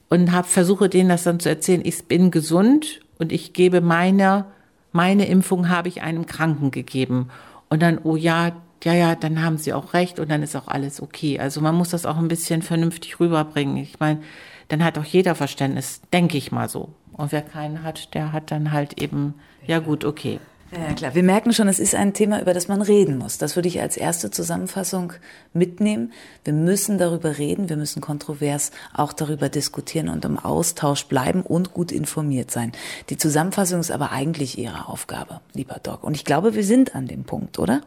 [0.09, 1.83] und habe versuche denen das dann zu erzählen.
[1.85, 4.47] Ich bin gesund und ich gebe meine
[4.93, 7.31] meine Impfung habe ich einem Kranken gegeben.
[7.69, 8.53] Und dann, oh ja,
[8.85, 11.39] ja, ja, dann haben sie auch recht und dann ist auch alles okay.
[11.39, 13.77] Also man muss das auch ein bisschen vernünftig rüberbringen.
[13.77, 14.21] Ich meine,
[14.69, 16.91] dann hat auch jeder Verständnis, denke ich mal so.
[17.13, 19.35] Und wer keinen hat, der hat dann halt eben,
[19.67, 20.41] ja gut, okay.
[20.73, 21.15] Ja, klar.
[21.17, 23.39] Wir merken schon, es ist ein Thema, über das man reden muss.
[23.39, 25.13] Das würde ich als erste Zusammenfassung
[25.53, 26.13] mitnehmen.
[26.45, 31.75] Wir müssen darüber reden, wir müssen kontrovers auch darüber diskutieren und im Austausch bleiben und
[31.75, 32.71] gut informiert sein.
[33.09, 36.05] Die Zusammenfassung ist aber eigentlich Ihre Aufgabe, lieber Doc.
[36.05, 37.83] Und ich glaube, wir sind an dem Punkt, oder?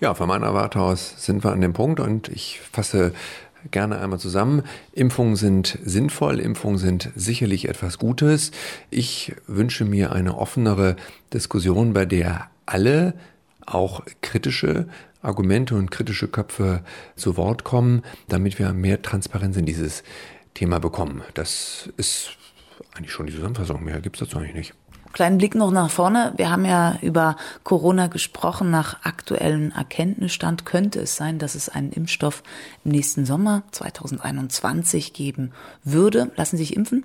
[0.00, 3.12] Ja, von meiner Warte aus sind wir an dem Punkt und ich fasse
[3.70, 4.62] gerne einmal zusammen.
[4.92, 8.50] Impfungen sind sinnvoll, Impfungen sind sicherlich etwas Gutes.
[8.90, 10.96] Ich wünsche mir eine offenere
[11.32, 13.14] Diskussion, bei der alle,
[13.66, 14.86] auch kritische
[15.22, 16.82] Argumente und kritische Köpfe
[17.16, 20.02] zu Wort kommen, damit wir mehr Transparenz in dieses
[20.52, 21.22] Thema bekommen.
[21.32, 22.36] Das ist
[22.94, 23.82] eigentlich schon die Zusammenfassung.
[23.82, 24.74] Mehr gibt es dazu eigentlich nicht.
[25.14, 26.32] Kleinen Blick noch nach vorne.
[26.36, 28.72] Wir haben ja über Corona gesprochen.
[28.72, 32.42] Nach aktuellem Erkenntnisstand könnte es sein, dass es einen Impfstoff
[32.84, 35.52] im nächsten Sommer 2021 geben
[35.84, 36.32] würde.
[36.34, 37.04] Lassen Sie sich impfen?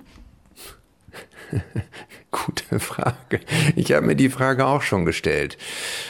[2.30, 3.40] Gute Frage.
[3.74, 5.58] Ich habe mir die Frage auch schon gestellt.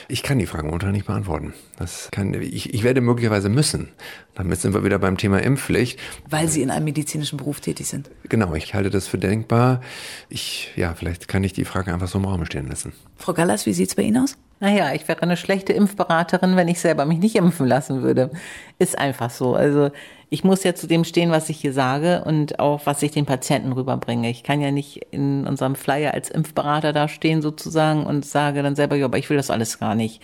[0.09, 1.55] Ich kann die Frage momentan nicht beantworten.
[1.79, 3.89] Das kann, ich, ich werde möglicherweise müssen.
[4.35, 5.99] Damit sind wir wieder beim Thema Impfpflicht.
[6.29, 8.11] Weil Sie in einem medizinischen Beruf tätig sind.
[8.29, 9.81] Genau, ich halte das für denkbar.
[10.29, 12.93] Ich, ja, vielleicht kann ich die Frage einfach so im Raum stehen lassen.
[13.17, 14.37] Frau Gallas, wie sieht's bei Ihnen aus?
[14.61, 18.31] Naja, ich wäre eine schlechte Impfberaterin, wenn ich selber mich nicht impfen lassen würde.
[18.79, 19.55] Ist einfach so.
[19.55, 19.91] Also
[20.33, 23.27] ich muss ja zu dem stehen, was ich hier sage und auch, was ich den
[23.27, 24.31] Patienten rüberbringe.
[24.31, 28.77] Ich kann ja nicht in unserem Flyer als Impfberater da stehen sozusagen und sage dann
[28.77, 30.23] selber, ja, aber ich will das alles gar nicht.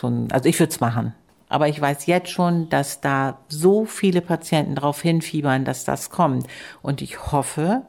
[0.00, 1.14] Also ich würde es machen.
[1.48, 6.46] Aber ich weiß jetzt schon, dass da so viele Patienten darauf hinfiebern, dass das kommt.
[6.80, 7.82] Und ich hoffe,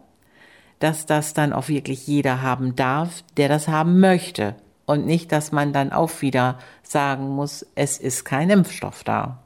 [0.79, 4.55] dass das dann auch wirklich jeder haben darf, der das haben möchte.
[4.85, 9.43] Und nicht, dass man dann auch wieder sagen muss, es ist kein Impfstoff da.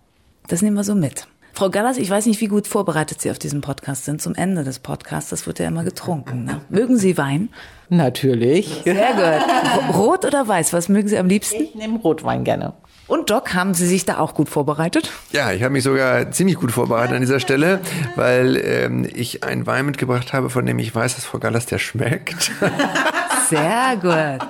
[0.47, 1.27] Das nehmen wir so mit.
[1.57, 4.21] Frau Gallas, ich weiß nicht, wie gut vorbereitet Sie auf diesen Podcast sind.
[4.21, 6.43] Zum Ende des Podcasts, das wird ja immer getrunken.
[6.43, 6.61] Ne?
[6.69, 7.49] Mögen Sie Wein?
[7.89, 8.81] Natürlich.
[8.83, 9.95] Sehr gut.
[9.95, 11.63] Rot oder weiß, was mögen Sie am liebsten?
[11.63, 12.73] Ich nehme Rotwein gerne.
[13.07, 15.09] Und Doc, haben Sie sich da auch gut vorbereitet?
[15.31, 17.79] Ja, ich habe mich sogar ziemlich gut vorbereitet an dieser Stelle,
[18.15, 21.79] weil ähm, ich einen Wein mitgebracht habe, von dem ich weiß, dass Frau Gallas der
[21.79, 22.51] schmeckt.
[23.49, 24.47] Sehr gut.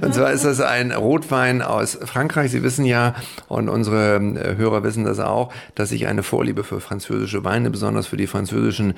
[0.02, 2.50] Und zwar ist das ein Rotwein aus Frankreich.
[2.50, 3.14] Sie wissen ja,
[3.48, 8.06] und unsere äh, Hörer wissen das auch, dass ich eine Vorliebe für französische Weine, besonders
[8.06, 8.94] für die französischen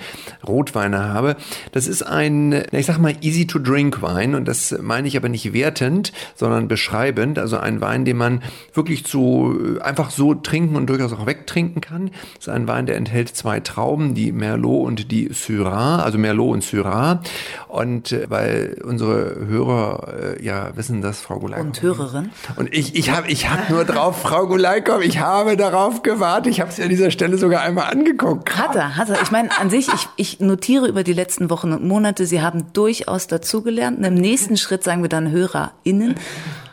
[0.47, 1.37] Rotweine habe.
[1.73, 4.35] Das ist ein, ich sag mal, easy to drink Wein.
[4.35, 7.39] Und das meine ich aber nicht wertend, sondern beschreibend.
[7.39, 8.43] Also ein Wein, den man
[8.73, 12.11] wirklich zu, einfach so trinken und durchaus auch wegtrinken kann.
[12.37, 16.55] Das ist ein Wein, der enthält zwei Trauben, die Merlot und die Syrah, also Merlot
[16.55, 17.23] und Syrah.
[17.69, 21.67] Und äh, weil unsere Hörer äh, ja wissen, dass Frau Gulaikow.
[21.67, 22.31] Und Hörerin.
[22.57, 26.53] Und ich, ich habe ich hab nur drauf, Frau Gulaikow, ich habe darauf gewartet.
[26.53, 28.57] Ich habe sie an dieser Stelle sogar einmal angeguckt.
[28.57, 29.23] Hat er, hat er.
[29.23, 32.73] Ich meine, an sich, ich, ich notiere über die letzten Wochen und Monate, Sie haben
[32.73, 33.99] durchaus dazugelernt.
[33.99, 36.15] Und Im nächsten Schritt sagen wir dann HörerInnen.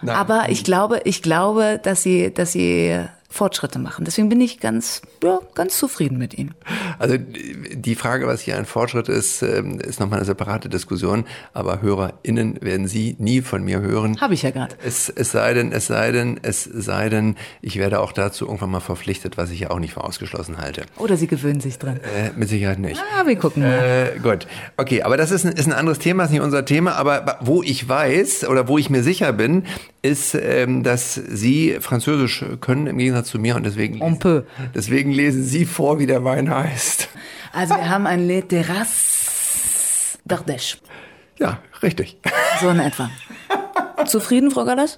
[0.02, 0.16] Nein.
[0.16, 3.00] Aber ich glaube, ich glaube, dass Sie, dass Sie
[3.32, 4.04] Fortschritte machen.
[4.04, 6.54] Deswegen bin ich ganz, ja, ganz zufrieden mit Ihnen.
[7.00, 11.26] Also die Frage, was hier ein Fortschritt ist, ähm, ist nochmal eine separate Diskussion.
[11.54, 14.20] Aber HörerInnen werden Sie nie von mir hören.
[14.20, 14.76] Habe ich ja gerade.
[14.84, 18.72] Es, es sei denn, es sei denn, es sei denn, ich werde auch dazu irgendwann
[18.72, 20.84] mal verpflichtet, was ich ja auch nicht für ausgeschlossen halte.
[20.98, 21.98] Oder Sie gewöhnen sich dran.
[21.98, 23.02] Äh, mit Sicherheit nicht.
[23.18, 24.14] Ah, wir gucken mal.
[24.16, 24.46] Äh, gut.
[24.76, 26.96] Okay, aber das ist ein, ist ein anderes Thema, ist nicht unser Thema.
[26.96, 29.64] Aber wo ich weiß oder wo ich mir sicher bin,
[30.02, 34.46] ist, ähm, dass Sie Französisch können im Gegensatz zu mir und deswegen, On peut.
[34.74, 37.10] deswegen lesen Sie vor, wie der Wein heißt.
[37.54, 40.78] Also wir haben ein Le Terrasse d'Ardèche.
[41.40, 42.18] Ja, richtig.
[42.62, 43.10] So in etwa.
[44.06, 44.98] Zufrieden, Frau Gallas?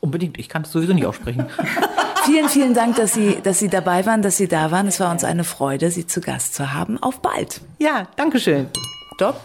[0.00, 1.46] Unbedingt, ich kann es sowieso nicht aussprechen.
[2.24, 4.88] Vielen, vielen Dank, dass Sie, dass Sie dabei waren, dass Sie da waren.
[4.88, 7.00] Es war uns eine Freude, Sie zu Gast zu haben.
[7.00, 7.60] Auf bald.
[7.78, 8.66] Ja, danke schön.
[9.18, 9.36] Doc,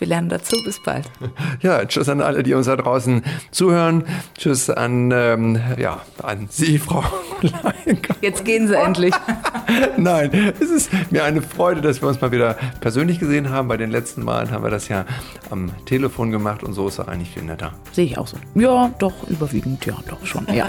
[0.00, 0.56] wir lernen dazu.
[0.64, 1.10] Bis bald.
[1.62, 4.04] Ja, tschüss an alle, die uns da draußen zuhören.
[4.36, 7.04] Tschüss an, ähm, ja, an Sie, Frau
[7.42, 8.14] Leinka.
[8.20, 9.14] Jetzt gehen Sie endlich.
[9.96, 13.68] Nein, es ist mir eine Freude, dass wir uns mal wieder persönlich gesehen haben.
[13.68, 15.04] Bei den letzten Malen haben wir das ja
[15.50, 17.72] am Telefon gemacht und so ist es eigentlich viel netter.
[17.92, 18.36] Sehe ich auch so.
[18.54, 20.46] Ja, doch, überwiegend, ja, doch schon.
[20.52, 20.68] Ja.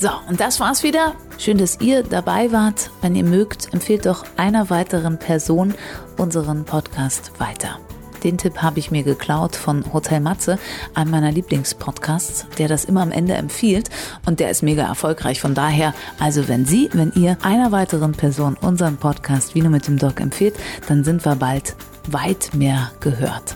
[0.00, 1.12] So, und das war's wieder.
[1.36, 2.90] Schön, dass ihr dabei wart.
[3.02, 5.74] Wenn ihr mögt, empfehlt doch einer weiteren Person
[6.16, 7.78] unseren Podcast weiter.
[8.24, 10.58] Den Tipp habe ich mir geklaut von Hotel Matze,
[10.94, 13.90] einem meiner Lieblingspodcasts, der das immer am Ende empfiehlt
[14.24, 15.38] und der ist mega erfolgreich.
[15.38, 19.98] Von daher, also wenn Sie, wenn ihr einer weiteren Person unseren Podcast Vino mit dem
[19.98, 20.54] Doc empfiehlt,
[20.88, 21.76] dann sind wir bald
[22.06, 23.54] weit mehr gehört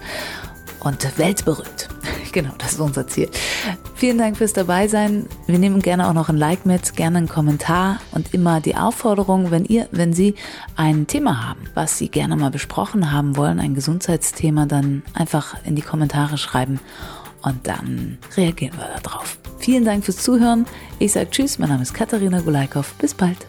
[0.85, 1.89] und weltberühmt.
[2.33, 3.31] Genau, das ist unser Ziel.
[3.95, 5.27] Vielen Dank fürs Dabeisein.
[5.47, 9.53] Wir nehmen gerne auch noch ein Like mit, gerne einen Kommentar und immer die Aufforderung,
[9.53, 10.35] wenn ihr, wenn Sie
[10.75, 15.77] ein Thema haben, was Sie gerne mal besprochen haben wollen, ein Gesundheitsthema, dann einfach in
[15.77, 16.81] die Kommentare schreiben
[17.43, 19.39] und dann reagieren wir darauf.
[19.61, 20.67] Vielen Dank fürs Zuhören.
[20.99, 22.95] Ich sage Tschüss, mein Name ist Katharina Gulaikow.
[22.95, 23.47] Bis bald.